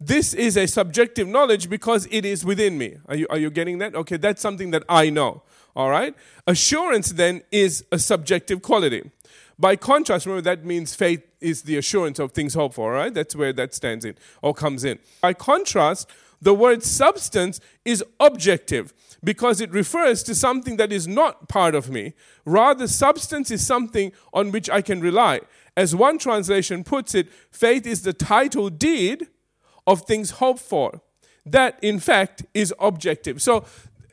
this 0.00 0.32
is 0.32 0.56
a 0.56 0.66
subjective 0.66 1.26
knowledge 1.26 1.68
because 1.68 2.06
it 2.10 2.24
is 2.24 2.44
within 2.44 2.78
me. 2.78 2.96
Are 3.06 3.16
you, 3.16 3.26
are 3.30 3.38
you 3.38 3.50
getting 3.50 3.78
that? 3.78 3.94
Okay, 3.94 4.16
that's 4.16 4.40
something 4.40 4.70
that 4.70 4.84
I 4.88 5.10
know. 5.10 5.42
All 5.74 5.90
right? 5.90 6.14
Assurance 6.46 7.12
then 7.12 7.42
is 7.50 7.84
a 7.90 7.98
subjective 7.98 8.62
quality. 8.62 9.10
By 9.58 9.74
contrast, 9.74 10.24
remember 10.24 10.42
that 10.42 10.64
means 10.64 10.94
faith 10.94 11.22
is 11.40 11.62
the 11.62 11.76
assurance 11.76 12.20
of 12.20 12.32
things 12.32 12.54
hoped 12.54 12.76
for, 12.76 12.92
right? 12.92 13.12
That's 13.12 13.34
where 13.34 13.52
that 13.52 13.74
stands 13.74 14.04
in 14.04 14.14
or 14.40 14.54
comes 14.54 14.84
in. 14.84 15.00
By 15.20 15.34
contrast, 15.34 16.08
the 16.40 16.54
word 16.54 16.84
substance 16.84 17.60
is 17.84 18.04
objective 18.20 18.94
because 19.22 19.60
it 19.60 19.70
refers 19.70 20.22
to 20.22 20.34
something 20.34 20.76
that 20.76 20.92
is 20.92 21.08
not 21.08 21.48
part 21.48 21.74
of 21.74 21.90
me. 21.90 22.14
Rather, 22.44 22.86
substance 22.86 23.50
is 23.50 23.66
something 23.66 24.12
on 24.32 24.52
which 24.52 24.70
I 24.70 24.80
can 24.80 25.00
rely. 25.00 25.40
As 25.76 25.94
one 25.94 26.18
translation 26.18 26.84
puts 26.84 27.14
it, 27.14 27.28
faith 27.50 27.86
is 27.86 28.02
the 28.02 28.12
title 28.12 28.70
deed 28.70 29.28
of 29.86 30.02
things 30.02 30.32
hoped 30.32 30.60
for. 30.60 31.00
That, 31.44 31.78
in 31.82 31.98
fact, 31.98 32.44
is 32.52 32.74
objective. 32.78 33.40
So, 33.40 33.64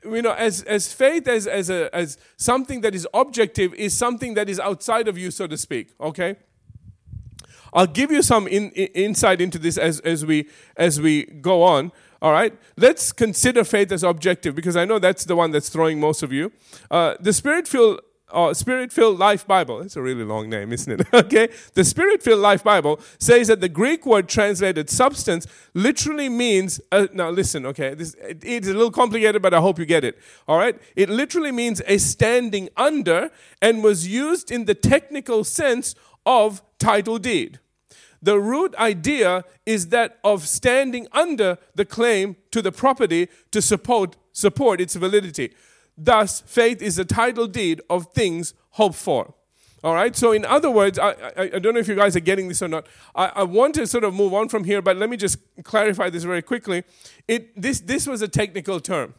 you 0.03 0.21
know, 0.21 0.33
as, 0.33 0.63
as 0.63 0.93
faith 0.93 1.27
as, 1.27 1.47
as, 1.47 1.69
a, 1.69 1.93
as 1.93 2.17
something 2.37 2.81
that 2.81 2.95
is 2.95 3.07
objective 3.13 3.73
is 3.73 3.93
something 3.93 4.35
that 4.35 4.49
is 4.49 4.59
outside 4.59 5.07
of 5.07 5.17
you, 5.17 5.31
so 5.31 5.47
to 5.47 5.57
speak, 5.57 5.93
okay? 5.99 6.37
I'll 7.75 7.85
give 7.85 8.09
you 8.09 8.21
some 8.21 8.47
in, 8.47 8.71
in, 8.71 8.87
insight 8.87 9.41
into 9.41 9.59
this 9.59 9.77
as, 9.77 9.99
as, 9.99 10.25
we, 10.25 10.47
as 10.77 10.99
we 10.99 11.25
go 11.25 11.61
on. 11.61 11.91
All 12.21 12.31
right, 12.31 12.57
let's 12.77 13.11
consider 13.11 13.63
faith 13.63 13.91
as 13.91 14.01
objective 14.01 14.55
because 14.55 14.75
I 14.75 14.85
know 14.85 14.97
that's 14.97 15.25
the 15.25 15.35
one 15.35 15.51
that's 15.51 15.69
throwing 15.69 15.99
most 15.99 16.23
of 16.23 16.31
you. 16.31 16.51
Uh, 16.89 17.15
the 17.19 17.33
Spirit 17.33 17.67
filled 17.67 17.99
uh, 18.31 18.53
Spirit 18.53 18.91
Filled 18.91 19.19
Life 19.19 19.45
Bible. 19.47 19.81
It's 19.81 19.95
a 19.95 20.01
really 20.01 20.23
long 20.23 20.49
name, 20.49 20.73
isn't 20.73 20.99
it? 20.99 21.07
okay. 21.13 21.49
The 21.73 21.83
Spirit 21.83 22.23
Filled 22.23 22.41
Life 22.41 22.63
Bible 22.63 22.99
says 23.19 23.47
that 23.47 23.61
the 23.61 23.69
Greek 23.69 24.05
word 24.05 24.27
translated 24.27 24.89
substance 24.89 25.45
literally 25.73 26.27
means, 26.27 26.81
uh, 26.91 27.07
now 27.13 27.29
listen, 27.29 27.65
okay, 27.67 27.93
this, 27.93 28.15
it, 28.15 28.43
it's 28.43 28.67
a 28.67 28.73
little 28.73 28.91
complicated, 28.91 29.41
but 29.41 29.53
I 29.53 29.61
hope 29.61 29.79
you 29.79 29.85
get 29.85 30.03
it. 30.03 30.17
All 30.47 30.57
right. 30.57 30.75
It 30.95 31.09
literally 31.09 31.51
means 31.51 31.81
a 31.85 31.97
standing 31.97 32.69
under 32.75 33.29
and 33.61 33.83
was 33.83 34.07
used 34.07 34.51
in 34.51 34.65
the 34.65 34.75
technical 34.75 35.43
sense 35.43 35.95
of 36.25 36.61
title 36.79 37.19
deed. 37.19 37.59
The 38.25 38.39
root 38.39 38.73
idea 38.77 39.45
is 39.67 39.89
that 39.89 40.17
of 40.23 40.47
standing 40.47 41.07
under 41.11 41.59
the 41.75 41.85
claim 41.85 42.37
to 42.49 42.59
the 42.59 42.71
property 42.71 43.29
to 43.51 43.61
support, 43.61 44.17
support 44.31 44.81
its 44.81 44.95
validity. 44.95 45.53
Thus, 45.95 46.41
faith 46.41 46.81
is 46.81 46.95
the 46.95 47.05
title 47.05 47.45
deed 47.45 47.81
of 47.87 48.11
things 48.13 48.55
hoped 48.71 48.95
for. 48.95 49.35
All 49.83 49.93
right. 49.93 50.15
So, 50.15 50.31
in 50.31 50.43
other 50.43 50.71
words, 50.71 50.97
I, 50.97 51.11
I, 51.11 51.31
I, 51.37 51.59
don't 51.59 51.75
know 51.75 51.79
if 51.79 51.87
you 51.87 51.93
guys 51.93 52.15
are 52.15 52.19
getting 52.31 52.47
this 52.47 52.63
or 52.63 52.67
not. 52.67 52.87
I, 53.13 53.27
I 53.27 53.43
want 53.43 53.75
to 53.75 53.85
sort 53.85 54.03
of 54.03 54.15
move 54.15 54.33
on 54.33 54.49
from 54.49 54.63
here, 54.63 54.81
but 54.81 54.97
let 54.97 55.11
me 55.11 55.17
just 55.17 55.37
clarify 55.63 56.09
this 56.09 56.23
very 56.23 56.41
quickly. 56.41 56.83
It, 57.27 57.61
this, 57.61 57.79
this 57.79 58.07
was 58.07 58.23
a 58.23 58.27
technical 58.27 58.79
term. 58.79 59.13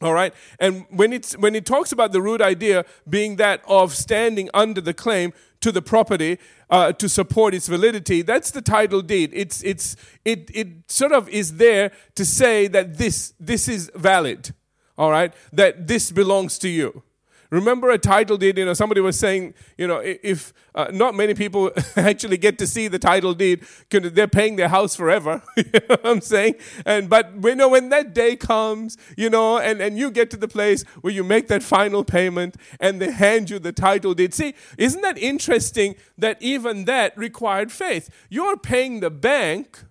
All 0.00 0.14
right. 0.14 0.32
And 0.58 0.86
when, 0.88 1.12
it's, 1.12 1.36
when 1.36 1.54
it 1.54 1.66
talks 1.66 1.92
about 1.92 2.12
the 2.12 2.22
root 2.22 2.40
idea 2.40 2.86
being 3.08 3.36
that 3.36 3.62
of 3.66 3.94
standing 3.94 4.48
under 4.54 4.80
the 4.80 4.94
claim 4.94 5.32
to 5.60 5.70
the 5.70 5.82
property 5.82 6.38
uh, 6.70 6.92
to 6.92 7.08
support 7.08 7.52
its 7.52 7.68
validity, 7.68 8.22
that's 8.22 8.50
the 8.50 8.62
title 8.62 9.02
deed. 9.02 9.30
It's, 9.34 9.62
it's, 9.62 9.96
it, 10.24 10.50
it 10.54 10.90
sort 10.90 11.12
of 11.12 11.28
is 11.28 11.56
there 11.56 11.92
to 12.14 12.24
say 12.24 12.66
that 12.68 12.96
this, 12.96 13.34
this 13.38 13.68
is 13.68 13.90
valid 13.94 14.54
all 15.00 15.10
right, 15.10 15.32
that 15.50 15.86
this 15.86 16.12
belongs 16.12 16.58
to 16.58 16.68
you. 16.68 17.02
Remember 17.50 17.90
a 17.90 17.98
title 17.98 18.36
deed, 18.36 18.58
you 18.58 18.64
know, 18.64 18.74
somebody 18.74 19.00
was 19.00 19.18
saying, 19.18 19.54
you 19.76 19.88
know, 19.88 20.00
if 20.04 20.52
uh, 20.74 20.86
not 20.92 21.16
many 21.16 21.34
people 21.34 21.72
actually 21.96 22.36
get 22.36 22.58
to 22.58 22.66
see 22.66 22.86
the 22.86 22.98
title 22.98 23.34
deed, 23.34 23.64
they're 23.90 24.28
paying 24.28 24.54
their 24.54 24.68
house 24.68 24.94
forever, 24.94 25.42
you 25.56 25.64
know 25.64 25.80
what 25.88 26.06
I'm 26.06 26.20
saying? 26.20 26.54
And, 26.86 27.10
but 27.10 27.32
you 27.42 27.56
know, 27.56 27.68
when 27.68 27.88
that 27.88 28.14
day 28.14 28.36
comes, 28.36 28.96
you 29.16 29.28
know, 29.28 29.58
and, 29.58 29.80
and 29.80 29.98
you 29.98 30.12
get 30.12 30.30
to 30.30 30.36
the 30.36 30.48
place 30.48 30.84
where 31.00 31.12
you 31.12 31.24
make 31.24 31.48
that 31.48 31.62
final 31.62 32.04
payment 32.04 32.56
and 32.78 33.00
they 33.00 33.10
hand 33.10 33.50
you 33.50 33.58
the 33.58 33.72
title 33.72 34.14
deed. 34.14 34.32
See, 34.32 34.54
isn't 34.78 35.02
that 35.02 35.18
interesting 35.18 35.96
that 36.18 36.40
even 36.40 36.84
that 36.84 37.16
required 37.18 37.72
faith? 37.72 38.10
You're 38.28 38.56
paying 38.56 39.00
the 39.00 39.10
bank 39.10 39.84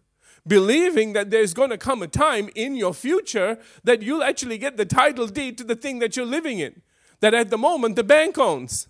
believing 0.47 1.13
that 1.13 1.29
there's 1.29 1.53
going 1.53 1.69
to 1.69 1.77
come 1.77 2.01
a 2.01 2.07
time 2.07 2.49
in 2.55 2.75
your 2.75 2.93
future 2.93 3.57
that 3.83 4.01
you'll 4.01 4.23
actually 4.23 4.57
get 4.57 4.77
the 4.77 4.85
title 4.85 5.27
deed 5.27 5.57
to 5.57 5.63
the 5.63 5.75
thing 5.75 5.99
that 5.99 6.17
you're 6.17 6.25
living 6.25 6.59
in, 6.59 6.81
that 7.21 7.33
at 7.33 7.49
the 7.49 7.57
moment 7.57 7.95
the 7.95 8.03
bank 8.03 8.37
owns. 8.37 8.87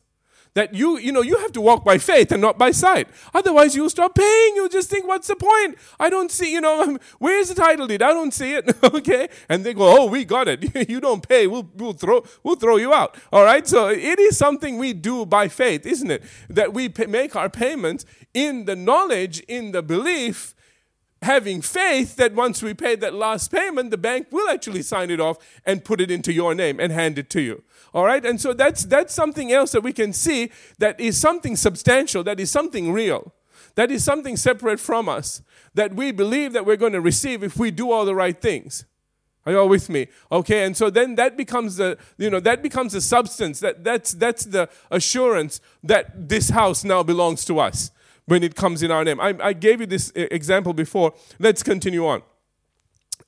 That 0.56 0.74
you, 0.74 0.98
you 0.98 1.12
know, 1.12 1.22
you 1.22 1.38
have 1.38 1.52
to 1.54 1.62
walk 1.62 1.86
by 1.86 2.00
faith 2.00 2.32
and 2.32 2.42
not 2.42 2.58
by 2.58 2.72
sight. 2.72 3.08
Otherwise, 3.36 3.76
you'll 3.76 3.90
stop 3.90 4.16
paying. 4.16 4.56
You'll 4.56 4.68
just 4.68 4.90
think, 4.90 5.08
what's 5.08 5.28
the 5.28 5.36
point? 5.36 5.78
I 6.00 6.10
don't 6.10 6.32
see, 6.32 6.52
you 6.52 6.60
know, 6.60 6.98
where's 7.20 7.50
the 7.50 7.56
title 7.56 7.86
deed? 7.86 8.02
I 8.02 8.12
don't 8.14 8.34
see 8.34 8.56
it. 8.56 8.76
okay? 8.84 9.30
And 9.48 9.64
they 9.64 9.76
go, 9.76 10.00
oh, 10.00 10.06
we 10.08 10.26
got 10.26 10.48
it. 10.48 10.90
you 10.90 11.00
don't 11.00 11.26
pay. 11.26 11.46
We'll, 11.46 11.70
we'll, 11.76 11.94
throw, 11.94 12.24
we'll 12.44 12.56
throw 12.56 12.78
you 12.78 12.94
out. 12.94 13.16
All 13.32 13.44
right? 13.44 13.68
So 13.68 13.90
it 13.90 14.20
is 14.20 14.38
something 14.38 14.80
we 14.80 14.94
do 14.94 15.26
by 15.26 15.50
faith, 15.50 15.86
isn't 15.86 16.10
it? 16.10 16.24
That 16.50 16.74
we 16.74 16.90
pay, 16.90 17.06
make 17.06 17.36
our 17.36 17.50
payments 17.50 18.06
in 18.34 18.66
the 18.66 18.76
knowledge, 18.76 19.42
in 19.42 19.72
the 19.72 19.84
belief 19.84 20.56
having 21.22 21.62
faith 21.62 22.16
that 22.16 22.34
once 22.34 22.64
we 22.64 22.74
pay 22.74 22.96
that 22.96 23.14
last 23.14 23.52
payment, 23.52 23.92
the 23.92 23.98
bank 23.98 24.28
will 24.32 24.50
actually 24.50 24.82
sign 24.82 25.10
it 25.12 25.20
off 25.20 25.38
and 25.66 25.84
put 25.84 26.00
it 26.00 26.10
into 26.10 26.32
your 26.32 26.56
name 26.56 26.80
and 26.80 26.92
hand 26.92 27.18
it 27.18 27.30
to 27.32 27.42
you. 27.42 27.64
All 27.94 28.06
right? 28.06 28.26
And 28.26 28.40
so 28.40 28.54
that's, 28.54 28.86
that's 28.86 29.14
something 29.14 29.52
else 29.52 29.72
that 29.74 29.82
we 29.82 29.94
can 29.94 30.14
see 30.14 30.52
that 30.78 31.00
is 31.00 31.20
something 31.20 31.56
substantial, 31.56 32.24
that 32.24 32.40
is 32.40 32.50
something 32.50 32.94
real, 32.94 33.34
that 33.76 33.92
is 33.92 34.04
something 34.04 34.38
separate 34.38 34.80
from 34.80 35.10
us, 35.10 35.42
that 35.74 35.94
we 35.94 36.12
believe 36.12 36.54
that 36.54 36.66
we're 36.66 36.78
going 36.78 36.94
to 36.94 37.02
receive 37.02 37.44
if 37.44 37.58
we 37.58 37.72
do 37.72 37.92
all 37.92 38.06
the 38.06 38.16
right 38.16 38.40
things. 38.40 38.86
Are 39.46 39.54
you 39.54 39.60
all 39.60 39.70
with 39.70 39.90
me? 39.90 40.08
Okay, 40.32 40.64
and 40.66 40.76
so 40.76 40.90
then 40.90 41.16
that 41.16 41.38
becomes 41.38 41.78
the 41.78 41.98
you 42.18 42.30
know 42.30 42.42
that 42.42 42.62
becomes 42.62 42.92
the 42.92 43.02
substance 43.02 43.62
that 43.62 43.84
that's 43.84 44.12
that's 44.12 44.44
the 44.44 44.70
assurance 44.92 45.62
that 45.82 46.28
this 46.30 46.50
house 46.50 46.84
now 46.84 47.04
belongs 47.04 47.46
to 47.46 47.58
us 47.58 47.90
when 48.30 48.44
it 48.44 48.56
comes 48.56 48.84
in 48.84 48.92
our 48.92 49.04
name. 49.04 49.20
I, 49.20 49.36
I 49.42 49.54
gave 49.54 49.82
you 49.82 49.88
this 49.88 50.12
example 50.16 50.74
before. 50.74 51.14
Let's 51.40 51.64
continue 51.64 52.06
on. 52.06 52.22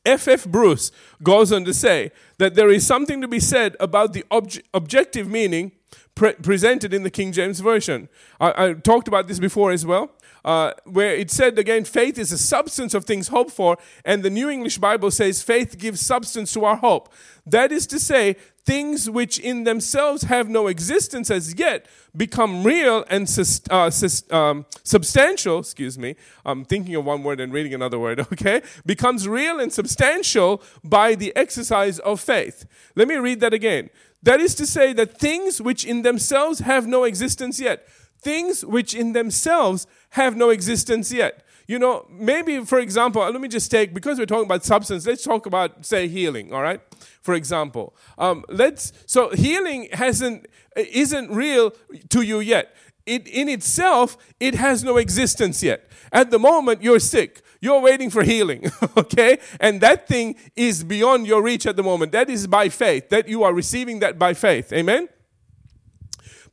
F. 0.06 0.28
F. 0.28 0.46
Bruce 0.46 0.92
goes 1.22 1.52
on 1.52 1.66
to 1.66 1.74
say 1.74 2.12
that 2.38 2.56
there 2.56 2.70
is 2.70 2.86
something 2.86 3.22
to 3.22 3.28
be 3.28 3.40
said 3.40 3.76
about 3.80 4.14
the 4.14 4.24
obj- 4.32 4.62
objective 4.74 5.28
meaning 5.28 5.72
pre- 6.16 6.34
presented 6.34 6.94
in 6.94 7.04
the 7.04 7.10
King 7.10 7.32
James 7.32 7.60
Version. 7.60 8.10
I, 8.40 8.66
I 8.66 8.74
talked 8.74 9.08
about 9.08 9.28
this 9.28 9.40
before 9.40 9.72
as 9.72 9.86
well. 9.86 10.12
Uh, 10.44 10.72
where 10.86 11.14
it 11.14 11.30
said 11.30 11.60
again, 11.60 11.84
faith 11.84 12.18
is 12.18 12.32
a 12.32 12.38
substance 12.38 12.94
of 12.94 13.06
things 13.06 13.28
hoped 13.28 13.52
for, 13.52 13.78
and 14.04 14.24
the 14.24 14.30
New 14.30 14.50
English 14.50 14.80
Bible 14.80 15.12
says 15.12 15.44
faith 15.44 15.78
gives 15.78 16.02
substance 16.02 16.52
to 16.54 16.66
our 16.66 16.78
hope. 16.78 17.14
That 17.46 17.72
is 17.72 17.86
to 17.88 18.00
say, 18.00 18.36
things 18.66 19.10
which 19.10 19.40
in 19.40 19.64
themselves 19.64 20.24
have 20.24 20.48
no 20.48 20.68
existence 20.68 21.32
as 21.32 21.56
yet 21.56 21.88
become 22.16 22.64
real 22.64 23.04
and 23.10 23.28
uh, 23.70 23.90
um, 24.30 24.66
substantial. 24.84 25.60
Excuse 25.60 25.98
me, 25.98 26.16
I'm 26.46 26.66
thinking 26.66 26.96
of 26.96 27.06
one 27.06 27.24
word 27.24 27.40
and 27.40 27.52
reading 27.52 27.74
another 27.74 28.00
word, 28.00 28.20
okay? 28.34 28.62
Becomes 28.86 29.28
real 29.28 29.60
and 29.60 29.72
substantial 29.72 30.62
by 30.84 31.16
the 31.16 31.36
exercise 31.36 32.00
of 32.00 32.20
faith. 32.20 32.66
Let 32.96 33.08
me 33.08 33.16
read 33.16 33.40
that 33.40 33.54
again. 33.54 33.90
That 34.24 34.40
is 34.40 34.54
to 34.56 34.68
say, 34.68 34.94
that 34.94 35.18
things 35.18 35.62
which 35.62 35.84
in 35.84 36.04
themselves 36.04 36.60
have 36.60 36.86
no 36.86 37.06
existence 37.06 37.60
yet, 37.60 37.88
things 38.22 38.64
which 38.64 38.94
in 38.94 39.14
themselves 39.14 39.88
have 40.12 40.36
no 40.36 40.50
existence 40.50 41.12
yet. 41.12 41.44
You 41.68 41.80
know, 41.80 42.06
maybe, 42.10 42.66
for 42.66 42.80
example, 42.80 43.22
let 43.22 43.40
me 43.40 43.48
just 43.48 43.72
take, 43.72 43.94
because 43.94 44.20
we're 44.20 44.26
talking 44.26 44.46
about 44.46 44.66
substance, 44.66 45.06
let's 45.08 45.24
talk 45.24 45.46
about, 45.46 45.86
say, 45.86 46.08
healing, 46.08 46.54
all 46.54 46.62
right? 46.62 46.82
For 47.22 47.34
example. 47.34 47.96
Um, 48.18 48.44
let's, 48.50 48.92
so 49.06 49.30
healing 49.30 49.88
hasn't, 49.94 50.48
isn't 50.76 51.32
real 51.32 51.72
to 52.10 52.22
you 52.22 52.40
yet. 52.42 52.76
It, 53.06 53.28
in 53.28 53.50
itself, 53.50 54.18
it 54.40 54.56
has 54.56 54.84
no 54.84 54.98
existence 54.98 55.64
yet. 55.64 55.90
At 56.12 56.30
the 56.30 56.40
moment, 56.40 56.84
you're 56.84 57.00
sick. 57.00 57.42
You're 57.62 57.80
waiting 57.80 58.10
for 58.10 58.24
healing, 58.24 58.70
okay? 58.98 59.38
And 59.60 59.82
that 59.82 60.08
thing 60.08 60.36
is 60.56 60.84
beyond 60.84 61.26
your 61.26 61.42
reach 61.42 61.66
at 61.66 61.76
the 61.76 61.84
moment. 61.84 62.12
That 62.12 62.30
is 62.30 62.48
by 62.48 62.70
faith, 62.70 63.10
that 63.10 63.28
you 63.28 63.44
are 63.44 63.54
receiving 63.54 64.00
that 64.00 64.20
by 64.20 64.34
faith. 64.34 64.74
Amen? 64.74 65.08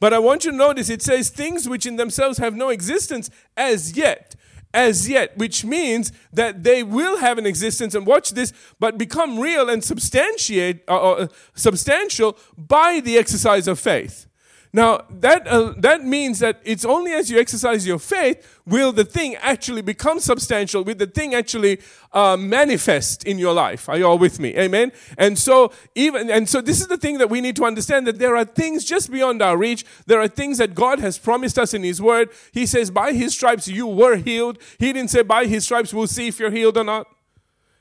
But 0.00 0.14
I 0.14 0.19
want 0.19 0.45
you 0.45 0.52
to 0.52 0.57
notice 0.57 0.88
it 0.90 1.02
says 1.02 1.28
things 1.28 1.69
which 1.69 1.85
in 1.87 1.97
themselves 1.97 2.38
have 2.38 2.55
no 2.55 2.69
existence 2.69 3.31
as 3.57 3.97
yet. 3.97 4.37
As 4.73 5.09
yet, 5.09 5.37
which 5.37 5.64
means 5.64 6.12
that 6.33 6.62
they 6.62 6.83
will 6.83 7.19
have 7.19 7.38
an 7.38 7.47
existence 7.47 7.95
and 7.95 8.07
watch 8.07 8.31
this, 8.33 8.52
but 8.78 8.99
become 8.99 9.38
real 9.38 9.69
and 9.71 9.83
substantiate, 9.83 10.85
uh, 10.87 11.12
uh, 11.12 11.28
substantial 11.55 12.37
by 12.57 13.00
the 13.00 13.17
exercise 13.17 13.67
of 13.67 13.78
faith. 13.81 14.27
Now, 14.73 15.05
that, 15.11 15.47
uh, 15.47 15.73
that 15.79 16.05
means 16.05 16.41
that 16.41 16.61
it's 16.63 16.85
only 16.85 17.13
as 17.13 17.31
you 17.31 17.39
exercise 17.39 17.87
your 17.87 17.99
faith 17.99 18.61
will 18.67 18.93
the 18.93 19.05
thing 19.05 19.35
actually 19.37 19.81
become 19.81 20.21
substantial, 20.21 20.85
will 20.85 20.95
the 20.95 21.07
thing 21.07 21.35
actually 21.35 21.81
uh, 22.13 22.37
manifest 22.37 23.25
in 23.25 23.39
your 23.39 23.55
life. 23.55 23.89
Are 23.89 23.97
you 23.97 24.07
all 24.07 24.19
with 24.19 24.39
me? 24.39 24.55
Amen? 24.57 24.93
And 25.17 25.39
so, 25.39 25.73
even, 25.95 26.31
and 26.31 26.49
so 26.49 26.61
this 26.61 26.81
is 26.81 26.87
the 26.87 26.99
thing 26.99 27.19
that 27.19 27.31
we 27.31 27.41
need 27.41 27.57
to 27.57 27.65
understand 27.65 28.07
that 28.07 28.19
there 28.19 28.37
are 28.37 28.45
things 28.45 28.85
just 28.85 29.11
beyond 29.11 29.41
our 29.41 29.57
reach. 29.57 29.87
There 30.07 30.21
are 30.21 30.29
things 30.29 30.59
that 30.59 30.75
God 30.75 31.01
has 31.01 31.19
promised 31.19 31.59
us 31.59 31.73
in 31.73 31.83
His 31.83 32.03
Word. 32.03 32.31
He 32.53 32.67
says, 32.67 32.91
by 32.91 33.13
His 33.13 33.33
stripes 33.33 33.69
you 33.69 33.87
were 33.87 34.17
healed. 34.17 34.59
He 34.79 34.93
didn't 34.93 35.11
say, 35.11 35.23
by 35.23 35.47
His 35.47 35.65
stripes 35.65 35.95
we'll 35.95 36.07
see 36.07 36.29
if 36.29 36.39
you're 36.39 36.51
healed 36.51 36.77
or 36.77 36.85
not 36.85 37.07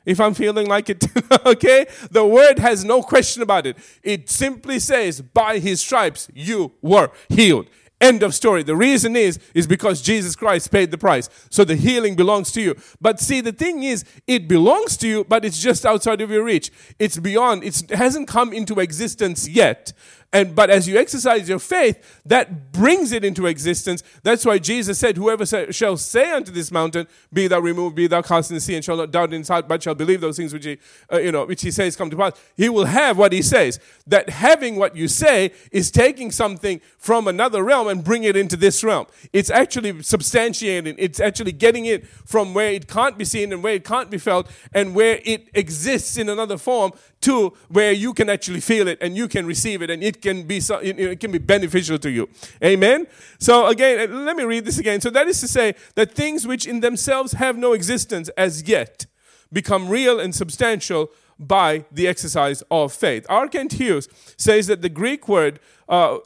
if 0.07 0.21
I'm 0.21 0.33
feeling 0.33 0.65
like 0.67 0.89
it. 0.89 1.05
okay? 1.45 1.85
The 2.09 2.25
word 2.25 2.57
has 2.57 2.83
no 2.83 3.03
question 3.03 3.43
about 3.43 3.67
it. 3.67 3.77
It 4.01 4.29
simply 4.29 4.79
says, 4.79 5.21
by 5.21 5.59
his 5.59 5.81
stripes 5.81 6.29
you 6.33 6.71
were 6.81 7.11
healed. 7.29 7.67
End 7.99 8.21
of 8.21 8.35
story. 8.35 8.61
The 8.61 8.75
reason 8.75 9.15
is, 9.15 9.39
is 9.55 9.65
because 9.65 10.03
Jesus 10.03 10.35
Christ 10.35 10.71
paid 10.71 10.91
the 10.91 10.99
price. 10.99 11.29
So 11.49 11.63
the 11.63 11.75
healing 11.75 12.15
belongs 12.15 12.51
to 12.51 12.61
you. 12.61 12.75
But 13.01 13.19
see, 13.19 13.41
the 13.41 13.51
thing 13.51 13.83
is, 13.83 14.05
it 14.27 14.47
belongs 14.47 14.97
to 14.97 15.07
you, 15.07 15.23
but 15.23 15.43
it's 15.43 15.59
just 15.59 15.83
outside 15.83 16.21
of 16.21 16.29
your 16.29 16.43
reach. 16.43 16.71
It's 16.99 17.17
beyond, 17.17 17.63
it's, 17.63 17.81
it 17.81 17.95
hasn't 17.95 18.27
come 18.27 18.53
into 18.53 18.79
existence 18.79 19.47
yet. 19.47 19.93
And 20.33 20.53
but 20.53 20.69
as 20.69 20.89
you 20.89 20.97
exercise 20.97 21.47
your 21.47 21.59
faith, 21.59 22.21
that 22.25 22.73
brings 22.73 23.13
it 23.13 23.23
into 23.23 23.45
existence. 23.45 24.03
That's 24.23 24.45
why 24.45 24.59
Jesus 24.59 24.99
said, 24.99 25.15
Whoever 25.15 25.45
shall 25.71 25.95
say 25.95 26.31
unto 26.33 26.51
this 26.51 26.69
mountain, 26.69 27.07
Be 27.31 27.47
thou 27.47 27.61
removed, 27.61 27.95
be 27.95 28.07
thou 28.07 28.21
cast 28.21 28.51
in 28.51 28.55
the 28.55 28.61
sea, 28.61 28.75
and 28.75 28.83
shall 28.83 28.97
not 28.97 29.11
doubt 29.11 29.31
in 29.33 29.39
his 29.39 29.47
heart, 29.47 29.69
but 29.69 29.81
shall 29.81 29.95
believe 29.95 30.19
those 30.19 30.35
things 30.35 30.51
which 30.51 30.65
he, 30.65 30.79
uh, 31.11 31.17
you 31.17 31.31
know, 31.31 31.45
which 31.45 31.61
he 31.61 31.71
says 31.71 31.95
come 31.95 32.09
to 32.09 32.17
pass. 32.17 32.33
He 32.57 32.67
will 32.67 32.85
have 32.85 33.17
what 33.17 33.31
he 33.31 33.41
says. 33.41 33.79
That 34.05 34.29
having 34.29 34.75
what 34.75 34.97
you 34.97 35.07
say 35.07 35.53
is 35.71 35.91
taking 35.91 36.31
something 36.31 36.81
from 36.97 37.29
another 37.29 37.63
realm 37.63 37.87
and 37.87 38.03
bring 38.03 38.25
it 38.25 38.35
into 38.35 38.57
this 38.57 38.83
realm. 38.83 39.07
It's 39.31 39.49
actually 39.49 39.93
substantiating. 39.93 40.95
It's 40.97 41.21
actually 41.21 41.53
getting 41.53 41.85
it 41.85 42.05
from 42.05 42.53
where 42.53 42.71
it 42.71 42.89
can't 42.89 43.17
be 43.17 43.23
seen 43.23 43.53
and 43.53 43.63
where 43.63 43.75
it 43.75 43.85
can't 43.85 44.09
be 44.09 44.17
felt 44.17 44.51
and 44.73 44.93
where 44.93 45.21
it 45.23 45.47
exists 45.53 46.17
in 46.17 46.27
another 46.27 46.57
form 46.57 46.91
to 47.21 47.53
where 47.69 47.91
you 47.91 48.13
can 48.13 48.29
actually 48.29 48.59
feel 48.59 48.87
it 48.87 48.97
and 49.01 49.15
you 49.15 49.27
can 49.27 49.45
receive 49.45 49.81
it 49.81 49.89
and 49.89 50.03
it 50.03 50.16
can 50.21 50.43
be 50.43 50.59
so, 50.59 50.79
it 50.79 51.19
can 51.19 51.31
be 51.31 51.37
beneficial 51.37 51.97
to 51.99 52.09
you. 52.09 52.29
Amen. 52.63 53.07
So 53.39 53.67
again, 53.67 54.11
uh, 54.11 54.15
let 54.15 54.35
me 54.35 54.43
read 54.43 54.65
this 54.65 54.77
again. 54.77 55.01
So 55.01 55.09
that 55.11 55.27
is 55.27 55.39
to 55.41 55.47
say 55.47 55.75
that 55.95 56.11
things 56.11 56.45
which 56.45 56.65
in 56.65 56.79
themselves 56.79 57.33
have 57.33 57.57
no 57.57 57.73
existence 57.73 58.29
as 58.37 58.67
yet 58.67 59.05
become 59.51 59.89
real 59.89 60.19
and 60.19 60.33
substantial 60.35 61.09
by 61.39 61.85
the 61.91 62.07
exercise 62.07 62.63
of 62.71 62.91
faith. 62.91 63.25
R. 63.29 63.47
Kent 63.47 63.73
Hughes 63.73 64.09
says 64.37 64.67
that 64.67 64.81
the 64.81 64.89
Greek 64.89 65.27
word 65.27 65.59
uh, 65.87 66.17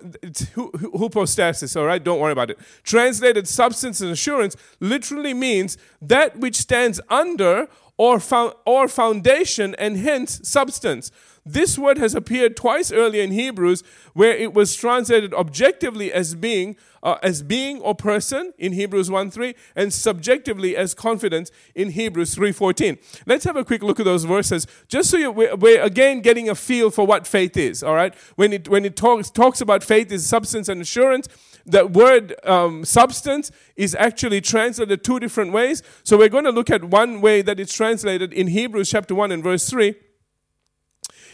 hypostasis, 0.98 1.76
all 1.76 1.86
right, 1.86 2.04
don't 2.04 2.20
worry 2.20 2.32
about 2.32 2.50
it, 2.50 2.58
translated 2.84 3.48
substance 3.48 4.02
and 4.02 4.10
assurance, 4.10 4.56
literally 4.80 5.34
means 5.34 5.78
that 6.02 6.38
which 6.38 6.56
stands 6.56 7.00
under 7.10 7.68
or, 7.98 8.20
fo- 8.20 8.58
or 8.66 8.88
foundation 8.88 9.76
and 9.76 9.98
hence 9.98 10.40
substance. 10.44 11.12
This 11.46 11.78
word 11.78 11.98
has 11.98 12.14
appeared 12.14 12.56
twice 12.56 12.92
earlier 12.92 13.24
in 13.24 13.32
Hebrews, 13.32 13.84
where 14.14 14.36
it 14.36 14.54
was 14.54 14.76
translated 14.76 15.34
objectively 15.34 16.14
as 16.14 16.36
being, 16.36 16.76
uh, 17.02 17.18
as 17.24 17.42
being 17.42 17.80
or 17.82 17.96
person 17.96 18.54
in 18.60 18.74
Hebrews 18.74 19.10
1:3, 19.10 19.56
and 19.76 19.92
subjectively 19.92 20.78
as 20.78 20.94
confidence 20.94 21.52
in 21.74 21.92
Hebrews 21.92 22.36
3:14. 22.36 23.00
Let's 23.26 23.44
have 23.46 23.56
a 23.56 23.66
quick 23.66 23.82
look 23.82 24.00
at 24.00 24.06
those 24.06 24.26
verses, 24.26 24.68
just 24.88 25.10
so 25.10 25.18
you, 25.18 25.32
we're, 25.32 25.56
we're, 25.56 25.82
again 25.82 26.22
getting 26.22 26.48
a 26.48 26.54
feel 26.54 26.92
for 26.92 27.08
what 27.08 27.26
faith 27.26 27.58
is. 27.58 27.82
All 27.82 27.96
right, 27.96 28.14
when 28.36 28.54
it 28.54 28.70
when 28.70 28.86
it 28.86 28.96
talks 28.96 29.32
talks 29.32 29.62
about 29.62 29.84
faith 29.84 30.12
is 30.12 30.28
substance 30.28 30.70
and 30.70 30.80
assurance. 30.80 31.28
The 31.66 31.86
word 31.86 32.36
um, 32.44 32.86
substance 32.86 33.52
is 33.76 33.96
actually 33.96 34.42
translated 34.42 35.04
two 35.04 35.20
different 35.20 35.54
ways. 35.54 35.84
So 36.04 36.18
we're 36.18 36.30
going 36.30 36.46
to 36.46 36.52
look 36.52 36.72
at 36.72 36.84
one 36.84 37.22
way 37.22 37.44
that 37.44 37.60
it's 37.60 37.74
translated 37.74 38.34
in 38.34 38.48
Hebrews 38.48 38.90
chapter 38.90 39.14
1 39.14 39.32
and 39.32 39.44
verse 39.44 39.70
3. 39.70 39.94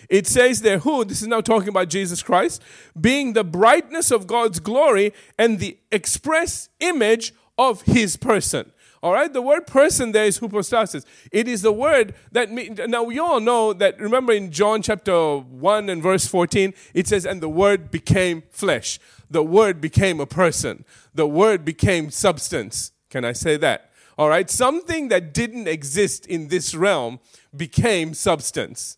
It 0.10 0.28
says 0.28 0.62
there, 0.62 0.80
who, 0.80 1.04
this 1.04 1.22
is 1.22 1.28
now 1.28 1.42
talking 1.42 1.70
about 1.70 1.90
Jesus 1.90 2.24
Christ, 2.24 2.62
being 3.00 3.34
the 3.34 3.44
brightness 3.44 4.12
of 4.12 4.28
God's 4.28 4.60
glory 4.60 5.14
and 5.38 5.60
the 5.60 5.78
express 5.92 6.70
image 6.80 7.34
of 7.58 7.82
his 7.84 8.16
person. 8.18 8.72
All 9.04 9.14
right, 9.14 9.32
the 9.32 9.42
word 9.42 9.68
person 9.68 10.12
there 10.12 10.26
is 10.26 10.38
hypostasis. 10.38 11.06
It 11.32 11.48
is 11.48 11.62
the 11.62 11.72
word 11.72 12.16
that, 12.32 12.50
now 12.52 13.04
we 13.04 13.20
all 13.20 13.40
know 13.40 13.74
that, 13.74 14.00
remember 14.00 14.34
in 14.34 14.52
John 14.52 14.82
chapter 14.82 15.38
1 15.38 15.90
and 15.90 16.02
verse 16.02 16.26
14, 16.26 16.74
it 16.94 17.08
says, 17.08 17.26
and 17.26 17.42
the 17.42 17.50
word 17.50 17.91
became 17.91 18.43
flesh. 18.50 19.00
The 19.30 19.43
word 19.43 19.82
became 19.82 20.20
a 20.20 20.26
person. 20.26 20.84
The 21.13 21.28
word 21.28 21.63
became 21.63 22.10
substance. 22.10 22.91
Can 23.10 23.24
I 23.24 23.34
say 23.34 23.58
that? 23.58 23.91
All 24.17 24.30
right, 24.30 24.50
something 24.50 25.10
that 25.10 25.34
didn't 25.34 25.67
exist 25.67 26.26
in 26.26 26.48
this 26.48 26.74
realm 26.74 27.20
became 27.56 28.15
substance. 28.15 28.98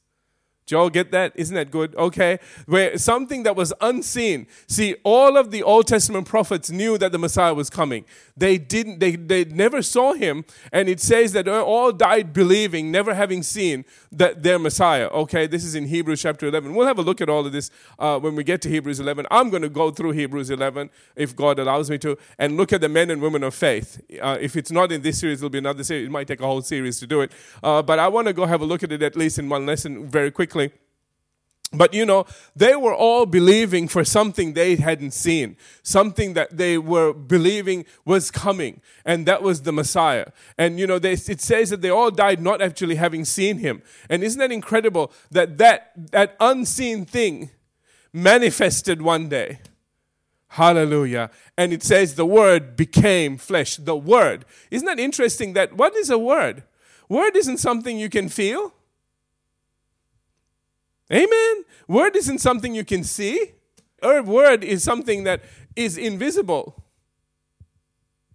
Do 0.69 0.75
you 0.75 0.81
all 0.81 0.91
get 0.91 1.09
that? 1.11 1.31
Isn't 1.33 1.55
that 1.55 1.71
good? 1.71 1.95
Okay. 1.95 2.37
Where 2.67 2.95
something 2.95 3.41
that 3.41 3.55
was 3.55 3.73
unseen. 3.81 4.45
See, 4.67 4.95
all 5.03 5.35
of 5.35 5.49
the 5.49 5.63
Old 5.63 5.87
Testament 5.87 6.27
prophets 6.27 6.69
knew 6.69 6.95
that 6.99 7.11
the 7.11 7.17
Messiah 7.17 7.55
was 7.55 7.71
coming. 7.71 8.05
They 8.37 8.59
didn't, 8.59 8.99
they, 8.99 9.15
they 9.15 9.45
never 9.45 9.81
saw 9.81 10.13
him. 10.13 10.45
And 10.71 10.87
it 10.87 10.99
says 10.99 11.33
that 11.33 11.47
all 11.47 11.91
died 11.91 12.33
believing, 12.33 12.91
never 12.91 13.15
having 13.15 13.41
seen 13.41 13.83
that 14.11 14.43
their 14.43 14.59
Messiah. 14.59 15.07
Okay. 15.07 15.47
This 15.47 15.63
is 15.63 15.73
in 15.73 15.87
Hebrews 15.87 16.21
chapter 16.21 16.45
11. 16.45 16.75
We'll 16.75 16.85
have 16.85 16.99
a 16.99 17.01
look 17.01 17.19
at 17.19 17.29
all 17.29 17.47
of 17.47 17.51
this 17.51 17.71
uh, 17.97 18.19
when 18.19 18.35
we 18.35 18.43
get 18.43 18.61
to 18.61 18.69
Hebrews 18.69 18.99
11. 18.99 19.25
I'm 19.31 19.49
going 19.49 19.63
to 19.63 19.69
go 19.69 19.89
through 19.89 20.11
Hebrews 20.11 20.51
11 20.51 20.91
if 21.15 21.35
God 21.35 21.57
allows 21.57 21.89
me 21.89 21.97
to 21.97 22.15
and 22.37 22.57
look 22.57 22.71
at 22.73 22.81
the 22.81 22.89
men 22.89 23.09
and 23.09 23.23
women 23.23 23.41
of 23.41 23.55
faith. 23.55 23.99
Uh, 24.21 24.37
if 24.39 24.55
it's 24.55 24.69
not 24.69 24.91
in 24.91 25.01
this 25.01 25.19
series, 25.19 25.39
it'll 25.39 25.49
be 25.49 25.57
another 25.57 25.83
series. 25.83 26.05
It 26.05 26.11
might 26.11 26.27
take 26.27 26.41
a 26.41 26.45
whole 26.45 26.61
series 26.61 26.99
to 26.99 27.07
do 27.07 27.21
it. 27.21 27.31
Uh, 27.63 27.81
but 27.81 27.97
I 27.97 28.07
want 28.07 28.27
to 28.27 28.33
go 28.33 28.45
have 28.45 28.61
a 28.61 28.65
look 28.65 28.83
at 28.83 28.91
it 28.91 29.01
at 29.01 29.15
least 29.15 29.39
in 29.39 29.49
one 29.49 29.65
lesson 29.65 30.07
very 30.07 30.29
quickly 30.29 30.58
but 31.71 31.93
you 31.93 32.03
know, 32.03 32.25
they 32.55 32.75
were 32.75 32.95
all 32.95 33.27
believing 33.27 33.87
for 33.87 34.03
something 34.03 34.53
they 34.53 34.75
hadn't 34.75 35.11
seen, 35.11 35.55
something 35.83 36.33
that 36.33 36.57
they 36.57 36.79
were 36.79 37.13
believing 37.13 37.85
was 38.05 38.31
coming, 38.31 38.81
and 39.05 39.27
that 39.27 39.43
was 39.43 39.61
the 39.61 39.71
Messiah. 39.71 40.25
And 40.57 40.79
you 40.79 40.87
know, 40.87 40.97
they, 40.97 41.11
it 41.11 41.41
says 41.41 41.69
that 41.69 41.81
they 41.81 41.91
all 41.91 42.09
died 42.09 42.41
not 42.41 42.61
actually 42.61 42.95
having 42.95 43.23
seen 43.23 43.59
him. 43.59 43.83
And 44.09 44.23
isn't 44.23 44.39
that 44.39 44.51
incredible 44.51 45.11
that 45.29 45.59
that, 45.59 45.91
that 46.11 46.35
unseen 46.39 47.05
thing 47.05 47.51
manifested 48.11 49.03
one 49.03 49.29
day? 49.29 49.59
Hallelujah. 50.53 51.29
And 51.55 51.71
it 51.71 51.83
says 51.83 52.15
the 52.15 52.25
word 52.25 52.75
became 52.75 53.37
flesh. 53.37 53.77
The 53.77 53.95
word. 53.95 54.45
Isn't 54.71 54.87
that 54.87 54.99
interesting 54.99 55.53
that 55.53 55.73
what 55.73 55.95
is 55.95 56.09
a 56.09 56.17
word? 56.17 56.63
Word 57.07 57.35
isn't 57.35 57.59
something 57.59 57.99
you 57.99 58.09
can 58.09 58.29
feel. 58.29 58.73
Amen. 61.11 61.65
Word 61.87 62.15
isn't 62.15 62.39
something 62.39 62.75
you 62.75 62.85
can 62.85 63.03
see. 63.03 63.53
Word 64.01 64.63
is 64.63 64.83
something 64.83 65.23
that 65.23 65.41
is 65.75 65.97
invisible. 65.97 66.83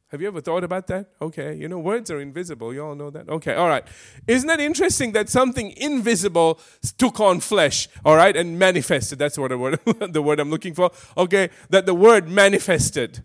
Have 0.09 0.21
you 0.21 0.29
ever 0.29 0.41
thought 0.41 0.63
about 0.63 0.87
that? 0.89 1.11
Okay, 1.21 1.55
you 1.55 1.67
know, 1.67 1.79
words 1.79 2.09
are 2.09 2.21
invisible. 2.21 2.73
You 2.73 2.85
all 2.85 2.95
know 2.95 3.11
that? 3.11 3.29
Okay, 3.29 3.55
all 3.55 3.67
right. 3.67 3.85
Isn't 4.29 4.47
that 4.47 4.61
interesting 4.61 5.11
that 5.13 5.29
something 5.29 5.73
invisible 5.77 6.61
took 6.99 7.19
on 7.19 7.41
flesh, 7.41 7.89
all 8.05 8.15
right, 8.15 8.37
and 8.37 8.57
manifested? 8.57 9.19
That's 9.19 9.37
what 9.37 9.49
the 9.49 9.59
word, 9.59 9.81
the 10.13 10.23
word 10.23 10.39
I'm 10.39 10.51
looking 10.51 10.73
for. 10.73 10.93
Okay, 11.17 11.51
that 11.71 11.87
the 11.87 11.95
word 11.95 12.29
manifested 12.29 13.25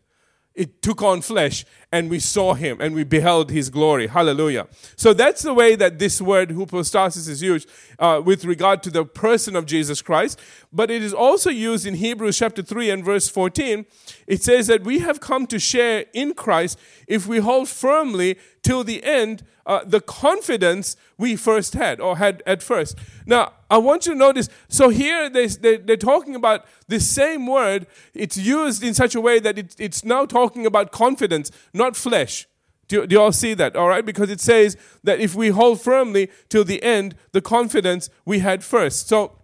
it 0.56 0.82
took 0.82 1.02
on 1.02 1.22
flesh 1.22 1.66
and 1.92 2.10
we 2.10 2.20
saw 2.20 2.54
him 2.54 2.78
and 2.80 2.94
we 2.94 3.04
beheld 3.04 3.50
his 3.50 3.70
glory. 3.70 4.08
Hallelujah. 4.08 4.68
So 4.96 5.14
that's 5.14 5.42
the 5.42 5.54
way 5.54 5.76
that 5.76 5.98
this 5.98 6.22
word 6.22 6.52
hypostasis 6.52 7.28
is 7.28 7.42
used 7.42 7.70
uh, 7.98 8.22
with 8.24 8.46
regard 8.46 8.84
to 8.84 8.92
the 8.92 9.06
person 9.06 9.56
of 9.56 9.66
Jesus 9.66 10.02
Christ. 10.02 10.40
But 10.72 10.92
it 10.92 11.02
is 11.02 11.14
also 11.14 11.50
used 11.50 11.88
in 11.88 11.96
Hebrews 11.96 12.38
chapter 12.38 12.62
3 12.62 12.92
and 12.92 13.04
verse 13.04 13.28
14. 13.28 13.86
It 14.28 14.44
says 14.44 14.68
that 14.68 14.84
we 14.84 15.00
have 15.00 15.20
come 15.20 15.48
to 15.48 15.58
share 15.58 16.06
in 16.14 16.36
Christ 16.36 16.78
if 17.08 17.26
we 17.26 17.40
hold 17.40 17.68
firmly 17.68 18.38
till 18.62 18.84
the 18.84 19.04
end 19.04 19.44
uh, 19.66 19.84
the 19.86 20.02
confidence 20.02 20.96
we 21.18 21.36
first 21.36 21.74
had 21.74 22.00
or 22.00 22.18
had 22.18 22.42
at 22.46 22.64
first. 22.64 22.98
Now, 23.26 23.54
I 23.70 23.78
want 23.78 24.08
you 24.08 24.14
to 24.14 24.18
notice 24.18 24.50
so 24.68 24.90
here 24.90 25.30
they, 25.30 25.46
they, 25.46 25.78
they're 25.78 25.96
talking 25.96 26.34
about 26.34 26.66
the 26.88 27.00
same 27.00 27.46
word. 27.46 27.86
It's 28.16 28.36
used 28.36 28.84
in 28.84 28.96
such 28.96 29.14
a 29.14 29.22
way 29.22 29.40
that 29.40 29.60
it, 29.60 29.76
it's 29.78 30.04
now 30.04 30.26
talking 30.26 30.66
about 30.66 30.92
confidence, 30.92 31.52
not 31.80 31.96
flesh. 31.96 32.48
Do, 32.88 33.08
do 33.08 33.16
you 33.16 33.22
all 33.22 33.32
see 33.32 33.54
that? 33.56 33.76
All 33.76 33.88
right? 33.88 34.06
Because 34.06 34.30
it 34.30 34.42
says 34.42 34.78
that 35.04 35.20
if 35.20 35.36
we 35.36 35.50
hold 35.50 35.82
firmly 35.82 36.30
till 36.50 36.64
the 36.64 36.82
end, 36.84 37.16
the 37.32 37.42
confidence 37.42 38.10
we 38.26 38.40
had 38.40 38.64
first. 38.64 39.08
So, 39.08 39.38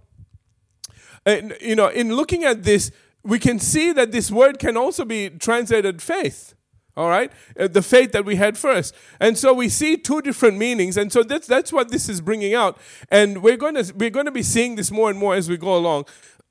you 1.25 1.75
know, 1.75 1.87
in 1.87 2.15
looking 2.15 2.43
at 2.43 2.63
this, 2.63 2.91
we 3.23 3.39
can 3.39 3.59
see 3.59 3.91
that 3.93 4.11
this 4.11 4.31
word 4.31 4.59
can 4.59 4.77
also 4.77 5.05
be 5.05 5.29
translated 5.29 6.01
faith 6.01 6.55
all 6.97 7.09
right 7.09 7.31
uh, 7.59 7.67
the 7.67 7.81
faith 7.81 8.11
that 8.11 8.23
we 8.23 8.35
had 8.35 8.57
first 8.57 8.95
and 9.19 9.37
so 9.37 9.53
we 9.53 9.67
see 9.67 9.97
two 9.97 10.21
different 10.21 10.57
meanings 10.57 10.95
and 10.95 11.11
so 11.11 11.23
that's 11.23 11.47
that's 11.47 11.73
what 11.73 11.89
this 11.89 12.07
is 12.07 12.21
bringing 12.21 12.53
out 12.53 12.77
and 13.09 13.43
we're 13.43 13.57
going 13.57 13.75
to 13.75 13.93
we're 13.95 14.09
going 14.09 14.25
to 14.25 14.31
be 14.31 14.43
seeing 14.43 14.75
this 14.75 14.91
more 14.91 15.09
and 15.09 15.19
more 15.19 15.35
as 15.35 15.49
we 15.49 15.57
go 15.57 15.75
along 15.75 16.05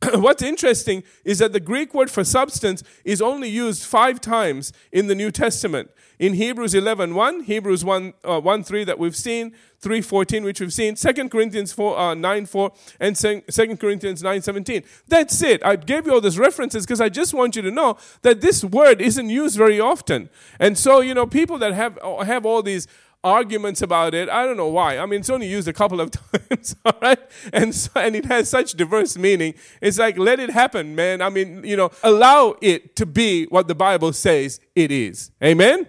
what's 0.15 0.43
interesting 0.43 1.03
is 1.25 1.39
that 1.39 1.53
the 1.53 1.61
Greek 1.61 1.95
word 1.95 2.11
for 2.11 2.25
substance 2.25 2.83
is 3.05 3.23
only 3.23 3.49
used 3.49 3.85
five 3.85 4.21
times 4.21 4.73
in 4.93 5.07
the 5.07 5.15
New 5.15 5.31
Testament. 5.31 5.91
In 6.19 6.35
Hebrews 6.35 6.75
11 6.75 7.15
1, 7.15 7.41
Hebrews 7.41 7.85
1, 7.85 8.15
uh, 8.25 8.41
1 8.41 8.65
3 8.65 8.85
that 8.85 8.99
we've 8.99 9.17
seen, 9.17 9.53
3 9.81 10.01
14 10.01 10.45
which 10.45 10.61
we've 10.61 10.73
seen, 10.73 10.95
2 10.95 11.29
Corinthians 11.29 11.73
4, 11.73 11.99
uh, 11.99 12.15
9 12.15 12.47
4, 12.47 12.73
and 13.01 13.17
2 13.17 13.43
Corinthians 13.77 14.23
9 14.23 14.43
17. 14.43 14.83
That's 15.09 15.43
it. 15.43 15.65
I 15.65 15.77
gave 15.77 16.07
you 16.07 16.13
all 16.13 16.21
these 16.21 16.39
references 16.39 16.87
because 16.87 17.01
I 17.01 17.09
just 17.09 17.35
want 17.35 17.57
you 17.57 17.63
to 17.63 17.71
know 17.71 17.97
that 18.23 18.41
this 18.41 18.63
word 18.65 19.01
isn't 19.01 19.29
used 19.29 19.57
very 19.57 19.81
often. 19.81 20.31
And 20.61 20.79
so, 20.79 21.01
you 21.01 21.15
know, 21.15 21.27
people 21.27 21.59
that 21.59 21.75
have, 21.75 21.99
have 22.25 22.47
all 22.47 22.63
these 22.63 22.87
arguments 23.25 23.83
about 23.83 24.15
it. 24.15 24.29
I 24.29 24.45
don't 24.45 24.57
know 24.57 24.69
why. 24.69 24.99
I 24.99 25.07
mean, 25.07 25.21
it's 25.21 25.31
only 25.31 25.49
used 25.49 25.67
a 25.67 25.73
couple 25.73 26.01
of 26.01 26.11
times, 26.51 26.77
all 26.85 26.97
right? 27.01 27.19
And 27.53 27.75
so, 27.75 27.91
and 27.97 28.15
it 28.15 28.27
has 28.27 28.49
such 28.49 28.75
diverse 28.75 29.17
meaning. 29.17 29.55
It's 29.81 29.99
like 29.99 30.19
let 30.19 30.39
it 30.39 30.51
happen, 30.51 30.95
man. 30.95 31.23
I 31.23 31.31
mean, 31.31 31.65
you 31.65 31.77
know, 31.77 31.91
allow 32.03 32.55
it 32.61 32.95
to 32.97 33.07
be 33.07 33.47
what 33.47 33.67
the 33.67 33.75
Bible 33.75 34.13
says 34.13 34.61
it 34.77 34.93
is. 34.93 35.33
Amen. 35.43 35.89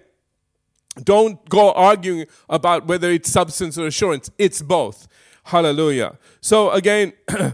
Don't 1.04 1.48
go 1.50 1.74
arguing 1.74 2.26
about 2.50 2.88
whether 2.88 3.12
it's 3.12 3.30
substance 3.30 3.78
or 3.78 3.86
assurance. 3.86 4.32
It's 4.38 4.62
both. 4.62 5.08
Hallelujah. 5.44 6.18
So 6.42 6.72
again. 6.72 7.14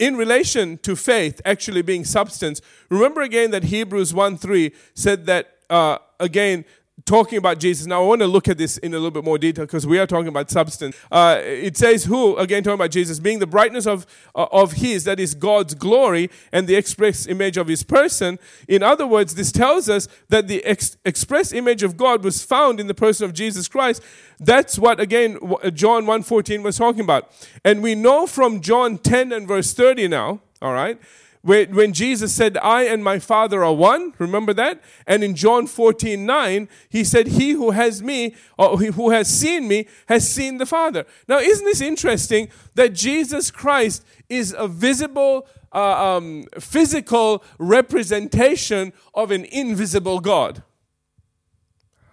in 0.00 0.16
relation 0.16 0.78
to 0.78 0.96
faith 0.96 1.42
actually 1.44 1.82
being 1.82 2.04
substance, 2.04 2.62
remember 2.88 3.20
again 3.20 3.50
that 3.50 3.64
Hebrews 3.64 4.14
1 4.14 4.38
3 4.38 4.72
said 4.94 5.26
that, 5.26 5.58
uh, 5.68 5.98
again, 6.18 6.64
talking 7.04 7.38
about 7.38 7.58
Jesus. 7.58 7.86
Now, 7.86 8.02
I 8.02 8.06
want 8.06 8.20
to 8.20 8.26
look 8.26 8.48
at 8.48 8.58
this 8.58 8.78
in 8.78 8.92
a 8.92 8.96
little 8.96 9.10
bit 9.10 9.24
more 9.24 9.38
detail 9.38 9.64
because 9.64 9.86
we 9.86 9.98
are 9.98 10.06
talking 10.06 10.28
about 10.28 10.50
substance. 10.50 10.96
Uh, 11.10 11.38
it 11.42 11.76
says, 11.76 12.04
Who, 12.04 12.36
again, 12.36 12.62
talking 12.62 12.74
about 12.74 12.90
Jesus, 12.90 13.20
being 13.20 13.38
the 13.38 13.46
brightness 13.46 13.86
of, 13.86 14.06
uh, 14.34 14.46
of 14.52 14.72
His, 14.72 15.04
that 15.04 15.20
is 15.20 15.34
God's 15.34 15.74
glory, 15.74 16.30
and 16.52 16.66
the 16.66 16.76
express 16.76 17.26
image 17.26 17.56
of 17.56 17.68
His 17.68 17.82
person. 17.82 18.38
In 18.68 18.82
other 18.82 19.06
words, 19.06 19.34
this 19.34 19.52
tells 19.52 19.88
us 19.88 20.08
that 20.28 20.48
the 20.48 20.64
ex- 20.64 20.96
express 21.04 21.52
image 21.52 21.82
of 21.82 21.96
God 21.96 22.24
was 22.24 22.42
found 22.42 22.80
in 22.80 22.86
the 22.86 22.94
person 22.94 23.24
of 23.24 23.32
Jesus 23.32 23.68
Christ. 23.68 24.02
That's 24.38 24.78
what, 24.78 25.00
again, 25.00 25.38
John 25.74 26.06
1.14 26.06 26.62
was 26.62 26.78
talking 26.78 27.02
about. 27.02 27.30
And 27.64 27.82
we 27.82 27.94
know 27.94 28.26
from 28.26 28.60
John 28.60 28.98
10 28.98 29.32
and 29.32 29.46
verse 29.46 29.74
30 29.74 30.08
now, 30.08 30.40
all 30.62 30.72
right, 30.72 30.98
when 31.42 31.94
Jesus 31.94 32.32
said, 32.34 32.58
I 32.58 32.82
and 32.82 33.02
my 33.02 33.18
Father 33.18 33.64
are 33.64 33.72
one, 33.72 34.12
remember 34.18 34.52
that? 34.54 34.82
And 35.06 35.24
in 35.24 35.34
John 35.34 35.66
14, 35.66 36.26
9, 36.26 36.68
he 36.90 37.02
said, 37.02 37.28
He 37.28 37.52
who 37.52 37.70
has 37.70 38.02
me, 38.02 38.34
or 38.58 38.76
who 38.76 39.10
has 39.10 39.28
seen 39.28 39.66
me, 39.66 39.86
has 40.08 40.30
seen 40.30 40.58
the 40.58 40.66
Father. 40.66 41.06
Now, 41.28 41.38
isn't 41.38 41.64
this 41.64 41.80
interesting 41.80 42.50
that 42.74 42.92
Jesus 42.92 43.50
Christ 43.50 44.04
is 44.28 44.54
a 44.56 44.68
visible, 44.68 45.46
uh, 45.72 46.16
um, 46.16 46.44
physical 46.58 47.42
representation 47.58 48.92
of 49.14 49.30
an 49.30 49.46
invisible 49.46 50.20
God? 50.20 50.62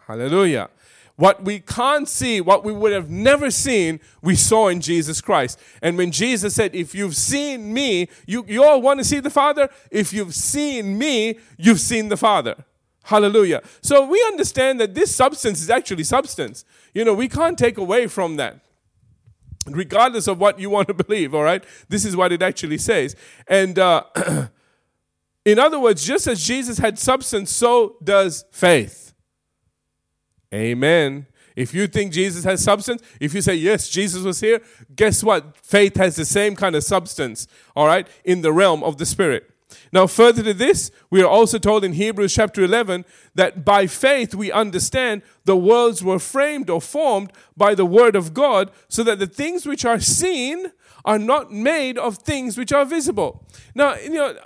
Hallelujah. 0.07 0.69
What 1.17 1.43
we 1.43 1.59
can't 1.59 2.07
see, 2.07 2.41
what 2.41 2.63
we 2.63 2.71
would 2.71 2.93
have 2.93 3.09
never 3.09 3.49
seen, 3.49 3.99
we 4.21 4.35
saw 4.35 4.67
in 4.67 4.81
Jesus 4.81 5.19
Christ. 5.19 5.59
And 5.81 5.97
when 5.97 6.11
Jesus 6.11 6.53
said, 6.53 6.75
If 6.75 6.93
you've 6.93 7.15
seen 7.15 7.73
me, 7.73 8.07
you, 8.27 8.45
you 8.47 8.63
all 8.63 8.81
want 8.81 8.99
to 8.99 9.03
see 9.03 9.19
the 9.19 9.31
Father? 9.31 9.67
If 9.89 10.13
you've 10.13 10.35
seen 10.35 10.97
me, 10.97 11.39
you've 11.57 11.79
seen 11.79 12.09
the 12.09 12.17
Father. 12.17 12.65
Hallelujah. 13.03 13.63
So 13.81 14.05
we 14.05 14.23
understand 14.27 14.79
that 14.79 14.93
this 14.93 15.15
substance 15.15 15.59
is 15.59 15.71
actually 15.71 16.03
substance. 16.03 16.65
You 16.93 17.03
know, 17.03 17.15
we 17.15 17.27
can't 17.27 17.57
take 17.57 17.79
away 17.79 18.05
from 18.05 18.35
that. 18.35 18.59
Regardless 19.65 20.27
of 20.27 20.39
what 20.39 20.59
you 20.59 20.69
want 20.69 20.87
to 20.89 20.93
believe, 21.05 21.33
all 21.33 21.43
right? 21.43 21.63
This 21.89 22.05
is 22.05 22.15
what 22.15 22.31
it 22.31 22.43
actually 22.43 22.77
says. 22.77 23.15
And 23.47 23.79
uh, 23.79 24.03
in 25.45 25.57
other 25.57 25.79
words, 25.79 26.05
just 26.05 26.27
as 26.27 26.43
Jesus 26.43 26.77
had 26.77 26.99
substance, 26.99 27.51
so 27.51 27.95
does 28.03 28.45
faith. 28.51 29.06
Amen. 30.53 31.27
If 31.55 31.73
you 31.73 31.87
think 31.87 32.13
Jesus 32.13 32.43
has 32.43 32.63
substance, 32.63 33.01
if 33.19 33.33
you 33.33 33.41
say, 33.41 33.55
yes, 33.55 33.89
Jesus 33.89 34.23
was 34.23 34.39
here, 34.39 34.61
guess 34.95 35.23
what? 35.23 35.57
Faith 35.57 35.97
has 35.97 36.15
the 36.15 36.25
same 36.25 36.55
kind 36.55 36.75
of 36.75 36.83
substance, 36.83 37.47
all 37.75 37.87
right, 37.87 38.07
in 38.23 38.41
the 38.41 38.53
realm 38.53 38.83
of 38.83 38.97
the 38.97 39.05
Spirit. 39.05 39.49
Now, 39.91 40.07
further 40.07 40.43
to 40.43 40.53
this, 40.53 40.91
we 41.09 41.21
are 41.21 41.27
also 41.27 41.57
told 41.57 41.83
in 41.83 41.93
Hebrews 41.93 42.33
chapter 42.33 42.63
11 42.63 43.05
that 43.35 43.65
by 43.65 43.87
faith 43.87 44.35
we 44.35 44.51
understand 44.51 45.23
the 45.45 45.57
worlds 45.57 46.03
were 46.03 46.19
framed 46.19 46.69
or 46.69 46.79
formed 46.79 47.31
by 47.55 47.73
the 47.73 47.85
word 47.85 48.15
of 48.15 48.33
God, 48.33 48.71
so 48.87 49.03
that 49.03 49.19
the 49.19 49.27
things 49.27 49.65
which 49.65 49.83
are 49.83 49.99
seen 49.99 50.71
are 51.05 51.19
not 51.19 51.51
made 51.51 51.97
of 51.97 52.17
things 52.17 52.57
which 52.57 52.71
are 52.71 52.85
visible. 52.85 53.45
Now, 53.73 53.95
you 53.95 54.11
know, 54.11 54.37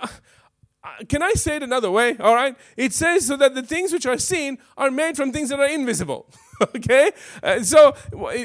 can 1.08 1.22
I 1.22 1.32
say 1.32 1.56
it 1.56 1.62
another 1.62 1.90
way? 1.90 2.16
All 2.18 2.34
right. 2.34 2.56
It 2.76 2.92
says 2.92 3.26
so 3.26 3.36
that 3.36 3.54
the 3.54 3.62
things 3.62 3.92
which 3.92 4.06
are 4.06 4.18
seen 4.18 4.58
are 4.76 4.90
made 4.90 5.16
from 5.16 5.32
things 5.32 5.50
that 5.50 5.60
are 5.60 5.68
invisible. 5.68 6.26
okay. 6.76 7.12
Uh, 7.42 7.62
so 7.62 7.94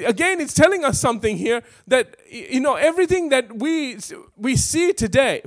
again, 0.05 0.39
it's 0.39 0.53
telling 0.53 0.85
us 0.85 0.99
something 0.99 1.37
here 1.37 1.63
that 1.87 2.15
you 2.29 2.59
know 2.59 2.75
everything 2.75 3.29
that 3.29 3.57
we 3.57 3.97
we 4.35 4.55
see 4.55 4.93
today 4.93 5.43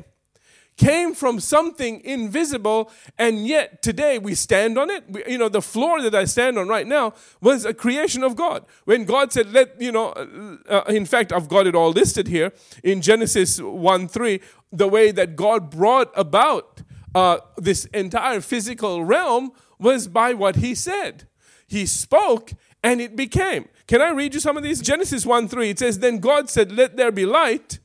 came 0.81 1.15
from 1.15 1.39
something 1.39 2.01
invisible, 2.05 2.91
and 3.19 3.47
yet 3.47 3.83
today 3.83 4.19
we 4.19 4.35
stand 4.35 4.79
on 4.79 4.89
it. 4.89 5.05
We, 5.11 5.23
you 5.29 5.37
know, 5.37 5.51
the 5.51 5.61
floor 5.61 6.01
that 6.01 6.15
I 6.15 6.25
stand 6.25 6.59
on 6.59 6.69
right 6.69 6.87
now 6.87 7.13
was 7.43 7.67
a 7.67 7.75
creation 7.75 8.25
of 8.25 8.35
God. 8.35 8.65
When 8.85 9.05
God 9.05 9.33
said, 9.33 9.53
"Let 9.53 9.81
you 9.81 9.93
know," 9.93 10.09
uh, 10.13 10.73
uh 10.73 10.85
in 10.89 11.05
fact, 11.05 11.33
I've 11.33 11.49
got 11.49 11.67
it 11.67 11.75
all 11.75 11.91
listed 11.91 12.29
here 12.29 12.53
in 12.83 13.03
Genesis 13.03 13.61
one 13.61 14.09
three 14.09 14.41
the 14.73 14.89
way 14.89 15.11
that 15.11 15.37
God 15.37 15.71
brought 15.71 16.11
about 16.15 16.70
uh, 17.15 17.39
this 17.57 17.85
entire 17.87 18.41
physical 18.41 19.05
realm 19.05 19.53
was 19.79 20.09
by 20.09 20.35
what 20.35 20.57
He 20.57 20.75
said. 20.75 21.27
He 21.67 21.87
spoke 21.87 22.53
and 22.83 23.01
it 23.01 23.17
became. 23.17 23.69
Can 23.87 24.01
I 24.01 24.11
read 24.11 24.35
you 24.35 24.41
some 24.41 24.57
of 24.57 24.63
these? 24.63 24.81
Genesis 24.81 25.27
1 25.27 25.49
3, 25.49 25.71
it 25.71 25.79
says, 25.79 25.99
Then 25.99 26.19
God 26.19 26.49
said, 26.49 26.73
Let 26.73 26.97
there 26.97 27.13
be 27.13 27.27
light, 27.27 27.79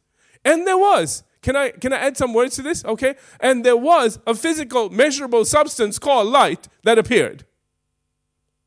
and 0.43 0.65
there 0.65 0.77
was. 0.77 1.23
Can 1.41 1.55
I, 1.55 1.69
can 1.69 1.93
I 1.93 1.97
add 1.97 2.17
some 2.17 2.33
words 2.33 2.55
to 2.55 2.63
this? 2.63 2.83
Okay. 2.85 3.15
And 3.39 3.63
there 3.63 3.77
was 3.77 4.17
a 4.25 4.33
physical, 4.33 4.89
measurable 4.89 5.45
substance 5.45 5.99
called 5.99 6.27
light 6.27 6.67
that 6.83 6.97
appeared. 6.97 7.45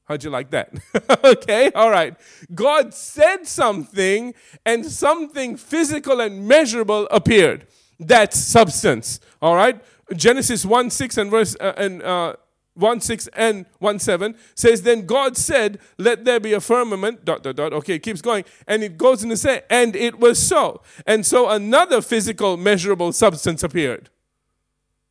How'd 0.04 0.24
you 0.24 0.30
like 0.30 0.50
that? 0.50 0.72
okay, 1.24 1.70
all 1.72 1.90
right. 1.90 2.16
God 2.54 2.94
said 2.94 3.46
something, 3.46 4.32
and 4.64 4.86
something 4.86 5.56
physical 5.56 6.20
and 6.20 6.48
measurable 6.48 7.06
appeared. 7.10 7.66
That's 8.00 8.38
substance. 8.38 9.20
All 9.42 9.54
right. 9.54 9.82
Genesis 10.14 10.64
1 10.64 10.90
6 10.90 11.18
and 11.18 11.30
verse 11.30 11.56
uh, 11.60 11.72
and 11.76 12.02
uh, 12.02 12.34
1 12.78 13.00
6 13.00 13.26
and 13.34 13.66
1 13.80 13.98
7 13.98 14.36
says, 14.54 14.82
Then 14.82 15.04
God 15.04 15.36
said, 15.36 15.80
Let 15.98 16.24
there 16.24 16.40
be 16.40 16.52
a 16.52 16.60
firmament, 16.60 17.24
dot, 17.24 17.42
dot, 17.42 17.56
dot. 17.56 17.72
Okay, 17.72 17.96
it 17.96 18.02
keeps 18.02 18.22
going. 18.22 18.44
And 18.66 18.82
it 18.82 18.96
goes 18.96 19.24
in 19.24 19.30
to 19.30 19.36
say, 19.36 19.62
And 19.68 19.96
it 19.96 20.20
was 20.20 20.40
so. 20.40 20.82
And 21.06 21.26
so 21.26 21.48
another 21.48 22.00
physical, 22.00 22.56
measurable 22.56 23.12
substance 23.12 23.62
appeared. 23.62 24.10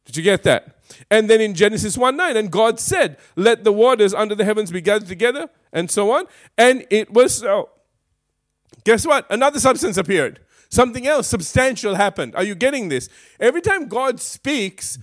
Did 0.05 0.15
you 0.15 0.23
get 0.23 0.43
that? 0.43 0.77
And 1.11 1.29
then 1.29 1.41
in 1.41 1.53
Genesis 1.53 1.97
1 1.97 2.15
9, 2.15 2.37
and 2.37 2.49
God 2.49 2.79
said, 2.79 3.17
Let 3.35 3.65
the 3.65 3.73
waters 3.73 4.13
under 4.13 4.33
the 4.35 4.45
heavens 4.45 4.71
be 4.71 4.81
gathered 4.81 5.09
together, 5.09 5.49
and 5.73 5.91
so 5.91 6.11
on. 6.11 6.25
And 6.57 6.85
it 6.89 7.11
was 7.11 7.35
so. 7.35 7.69
Guess 8.85 9.05
what? 9.05 9.29
Another 9.29 9.59
substance 9.59 9.97
appeared. 9.97 10.39
Something 10.69 11.07
else 11.07 11.27
substantial 11.27 11.95
happened. 11.95 12.35
Are 12.35 12.43
you 12.43 12.55
getting 12.55 12.89
this? 12.89 13.09
Every 13.39 13.61
time 13.61 13.87
God 13.87 14.19
speaks, 14.19 14.97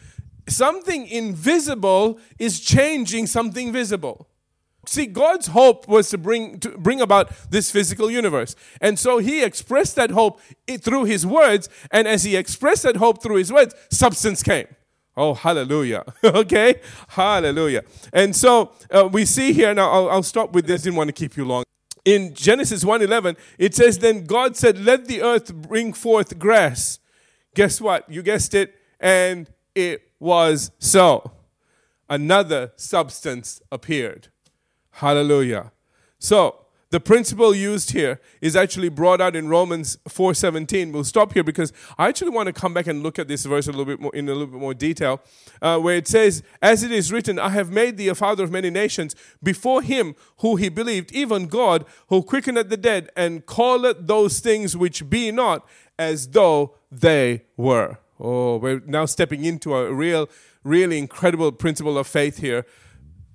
something 0.48 1.06
invisible 1.06 2.18
is 2.38 2.60
changing 2.60 3.26
something 3.26 3.72
visible. 3.72 4.28
See, 4.86 5.06
God's 5.06 5.48
hope 5.48 5.88
was 5.88 6.10
to 6.10 6.18
bring, 6.18 6.60
to 6.60 6.70
bring 6.70 7.00
about 7.00 7.32
this 7.50 7.70
physical 7.70 8.10
universe. 8.10 8.54
And 8.80 8.98
so 8.98 9.18
he 9.18 9.42
expressed 9.42 9.96
that 9.96 10.10
hope 10.10 10.40
through 10.80 11.04
his 11.04 11.26
words. 11.26 11.68
And 11.90 12.06
as 12.06 12.24
he 12.24 12.36
expressed 12.36 12.82
that 12.82 12.96
hope 12.96 13.22
through 13.22 13.36
his 13.36 13.52
words, 13.52 13.74
substance 13.90 14.42
came. 14.42 14.66
Oh, 15.16 15.34
hallelujah. 15.34 16.04
okay? 16.24 16.80
Hallelujah. 17.08 17.84
And 18.12 18.34
so 18.34 18.72
uh, 18.90 19.08
we 19.10 19.24
see 19.24 19.52
here, 19.52 19.72
now 19.72 19.90
I'll, 19.90 20.10
I'll 20.10 20.22
stop 20.22 20.52
with 20.52 20.66
this, 20.66 20.82
didn't 20.82 20.96
want 20.96 21.08
to 21.08 21.12
keep 21.12 21.36
you 21.36 21.44
long 21.44 21.63
in 22.04 22.34
Genesis 22.34 22.84
1:11, 22.84 23.36
it 23.58 23.74
says, 23.74 23.98
Then 23.98 24.24
God 24.24 24.56
said, 24.56 24.78
Let 24.78 25.06
the 25.06 25.22
earth 25.22 25.54
bring 25.54 25.92
forth 25.92 26.38
grass. 26.38 26.98
Guess 27.54 27.80
what? 27.80 28.08
You 28.10 28.22
guessed 28.22 28.54
it, 28.54 28.74
and 29.00 29.48
it 29.74 30.10
was 30.18 30.70
so. 30.78 31.32
Another 32.08 32.72
substance 32.76 33.60
appeared. 33.72 34.28
Hallelujah. 34.90 35.72
So 36.18 36.63
the 36.94 37.00
principle 37.00 37.52
used 37.52 37.90
here 37.90 38.20
is 38.40 38.54
actually 38.54 38.88
brought 38.88 39.20
out 39.20 39.34
in 39.34 39.48
Romans 39.48 39.98
4:17. 40.08 40.92
We'll 40.92 41.02
stop 41.02 41.32
here 41.32 41.42
because 41.42 41.72
I 41.98 42.06
actually 42.06 42.30
want 42.30 42.46
to 42.46 42.52
come 42.52 42.72
back 42.72 42.86
and 42.86 43.02
look 43.02 43.18
at 43.18 43.26
this 43.26 43.44
verse 43.44 43.66
a 43.66 43.72
little 43.72 43.84
bit 43.84 43.98
more 43.98 44.14
in 44.14 44.28
a 44.28 44.32
little 44.32 44.46
bit 44.46 44.60
more 44.60 44.74
detail, 44.74 45.20
uh, 45.60 45.80
where 45.80 45.96
it 45.96 46.06
says, 46.06 46.44
"As 46.62 46.84
it 46.84 46.92
is 46.92 47.10
written, 47.10 47.36
I 47.36 47.48
have 47.48 47.72
made 47.72 47.96
thee 47.96 48.06
a 48.06 48.14
father 48.14 48.44
of 48.44 48.52
many 48.52 48.70
nations 48.70 49.16
before 49.42 49.82
him 49.82 50.14
who 50.38 50.54
he 50.54 50.68
believed, 50.68 51.10
even 51.10 51.48
God, 51.48 51.84
who 52.10 52.22
quickeneth 52.22 52.68
the 52.68 52.76
dead 52.76 53.10
and 53.16 53.44
calleth 53.44 53.96
those 54.06 54.38
things 54.38 54.76
which 54.76 55.10
be 55.10 55.32
not 55.32 55.66
as 55.98 56.28
though 56.28 56.76
they 56.92 57.42
were." 57.56 57.98
Oh, 58.20 58.58
we're 58.58 58.82
now 58.86 59.06
stepping 59.06 59.44
into 59.44 59.74
a 59.74 59.92
real, 59.92 60.28
really 60.62 60.98
incredible 60.98 61.50
principle 61.50 61.98
of 61.98 62.06
faith 62.06 62.38
here. 62.38 62.64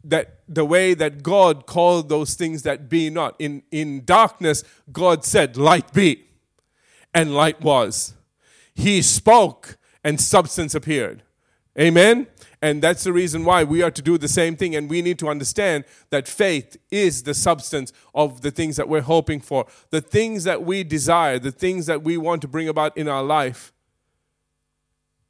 That 0.04 0.40
the 0.48 0.66
way 0.66 0.94
that 0.94 1.24
God 1.24 1.66
called 1.66 2.10
those 2.10 2.36
things 2.36 2.64
that 2.64 2.90
be 2.90 3.10
not. 3.10 3.36
In, 3.40 3.64
in 3.72 4.06
darkness, 4.06 4.64
God 4.92 5.26
said, 5.26 5.58
Light 5.58 5.94
be. 5.94 6.26
And 7.14 7.34
light 7.34 7.62
was. 7.62 8.14
He 8.74 9.02
spoke, 9.02 9.78
and 10.04 10.22
substance 10.22 10.74
appeared. 10.74 11.24
Amen? 11.78 12.28
And 12.62 12.82
that's 12.82 13.04
the 13.04 13.14
reason 13.14 13.46
why 13.46 13.64
we 13.64 13.82
are 13.82 13.92
to 13.92 14.02
do 14.02 14.18
the 14.18 14.28
same 14.28 14.56
thing. 14.56 14.76
And 14.76 14.90
we 14.90 15.02
need 15.02 15.18
to 15.20 15.30
understand 15.30 15.86
that 16.10 16.28
faith 16.28 16.78
is 16.92 17.24
the 17.24 17.34
substance 17.34 17.94
of 18.14 18.42
the 18.42 18.52
things 18.52 18.76
that 18.76 18.90
we're 18.90 19.02
hoping 19.02 19.40
for, 19.40 19.66
the 19.90 20.02
things 20.02 20.44
that 20.44 20.64
we 20.64 20.84
desire, 20.84 21.40
the 21.40 21.52
things 21.52 21.86
that 21.86 22.04
we 22.04 22.18
want 22.18 22.42
to 22.42 22.48
bring 22.48 22.68
about 22.68 22.98
in 22.98 23.08
our 23.08 23.24
life 23.24 23.72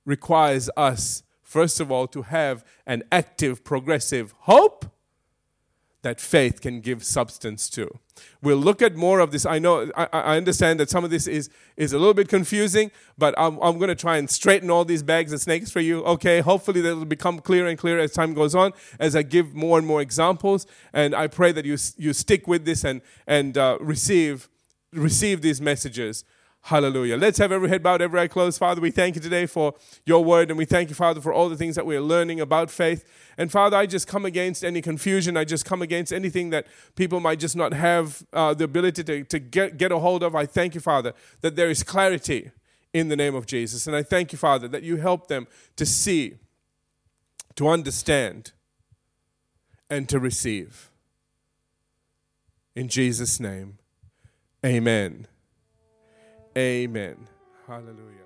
requires 0.06 0.70
us, 0.76 1.24
first 1.50 1.80
of 1.80 1.92
all, 1.92 2.06
to 2.06 2.22
have 2.22 2.64
an 2.86 3.02
active, 3.12 3.64
progressive 3.64 4.36
hope 4.42 4.86
that 6.04 6.22
faith 6.22 6.62
can 6.62 6.80
give 6.80 7.04
substance 7.04 7.70
to. 7.72 7.90
We'll 8.42 8.58
look 8.58 8.84
at 8.84 8.96
more 8.96 9.20
of 9.20 9.32
this. 9.32 9.48
I 9.48 9.58
know, 9.58 9.92
I, 9.98 10.08
I 10.14 10.38
understand 10.38 10.80
that 10.80 10.92
some 10.92 11.04
of 11.04 11.10
this 11.10 11.26
is, 11.26 11.50
is 11.76 11.92
a 11.92 11.98
little 11.98 12.14
bit 12.14 12.30
confusing, 12.30 12.92
but 13.18 13.34
I'm, 13.36 13.58
I'm 13.64 13.80
going 13.80 13.90
to 13.90 13.96
try 13.96 14.18
and 14.18 14.30
straighten 14.30 14.70
all 14.70 14.86
these 14.86 15.02
bags 15.02 15.34
of 15.34 15.42
snakes 15.42 15.72
for 15.72 15.80
you. 15.80 16.04
Okay, 16.04 16.40
hopefully 16.40 16.82
that 16.82 16.96
will 16.96 17.06
become 17.06 17.40
clearer 17.40 17.68
and 17.68 17.80
clearer 17.80 18.00
as 18.00 18.14
time 18.14 18.36
goes 18.36 18.54
on, 18.54 18.72
as 19.00 19.16
I 19.16 19.24
give 19.24 19.56
more 19.56 19.80
and 19.80 19.88
more 19.88 20.02
examples. 20.02 20.68
And 20.94 21.16
I 21.16 21.26
pray 21.26 21.52
that 21.52 21.66
you, 21.66 21.78
you 21.98 22.14
stick 22.14 22.48
with 22.48 22.64
this 22.64 22.84
and, 22.84 23.02
and 23.26 23.58
uh, 23.58 23.80
receive, 23.82 24.48
receive 24.94 25.42
these 25.42 25.60
messages 25.60 26.24
Hallelujah. 26.62 27.18
Let's 27.18 27.38
have 27.38 27.52
every 27.52 27.70
head 27.70 27.82
bowed, 27.82 28.02
every 28.02 28.20
eye 28.20 28.28
closed. 28.28 28.60
Father, 28.60 28.82
we 28.82 28.92
thank 28.92 29.16
you 29.16 29.22
today 29.22 29.46
for 29.46 29.74
your 30.06 30.24
word, 30.24 30.50
and 30.50 30.58
we 30.58 30.66
thank 30.66 30.90
you, 30.90 30.96
Father, 30.96 31.22
for 31.22 31.34
all 31.34 31.50
the 31.50 31.56
things 31.56 31.76
that 31.76 31.86
we 31.86 31.96
are 31.96 32.02
learning 32.02 32.42
about 32.42 32.70
faith. 32.70 33.06
And 33.38 33.52
Father, 33.52 33.78
I 33.78 33.86
just 33.86 34.08
come 34.08 34.26
against 34.26 34.64
any 34.64 34.82
confusion. 34.82 35.38
I 35.38 35.46
just 35.46 35.66
come 35.66 35.82
against 35.82 36.12
anything 36.12 36.50
that 36.50 36.68
people 36.96 37.22
might 37.22 37.40
just 37.40 37.56
not 37.56 37.74
have 37.74 38.24
uh, 38.34 38.54
the 38.54 38.66
ability 38.66 39.04
to, 39.06 39.24
to 39.24 39.40
get, 39.40 39.78
get 39.78 39.92
a 39.92 40.00
hold 40.00 40.22
of. 40.22 40.36
I 40.36 40.46
thank 40.46 40.76
you, 40.76 40.82
Father, 40.82 41.14
that 41.42 41.56
there 41.56 41.70
is 41.70 41.82
clarity 41.82 42.52
in 42.94 43.08
the 43.08 43.16
name 43.16 43.36
of 43.36 43.46
Jesus. 43.46 43.88
And 43.88 43.96
I 43.96 44.04
thank 44.04 44.32
you, 44.32 44.38
Father, 44.38 44.68
that 44.68 44.84
you 44.84 44.98
help 44.98 45.28
them 45.28 45.48
to 45.78 45.86
see, 45.86 46.36
to 47.56 47.70
understand, 47.70 48.52
and 49.90 50.10
to 50.10 50.20
receive. 50.20 50.92
In 52.76 52.90
Jesus' 52.90 53.40
name, 53.40 53.78
amen. 54.64 55.28
Amen. 56.60 57.16
Hallelujah. 57.68 58.19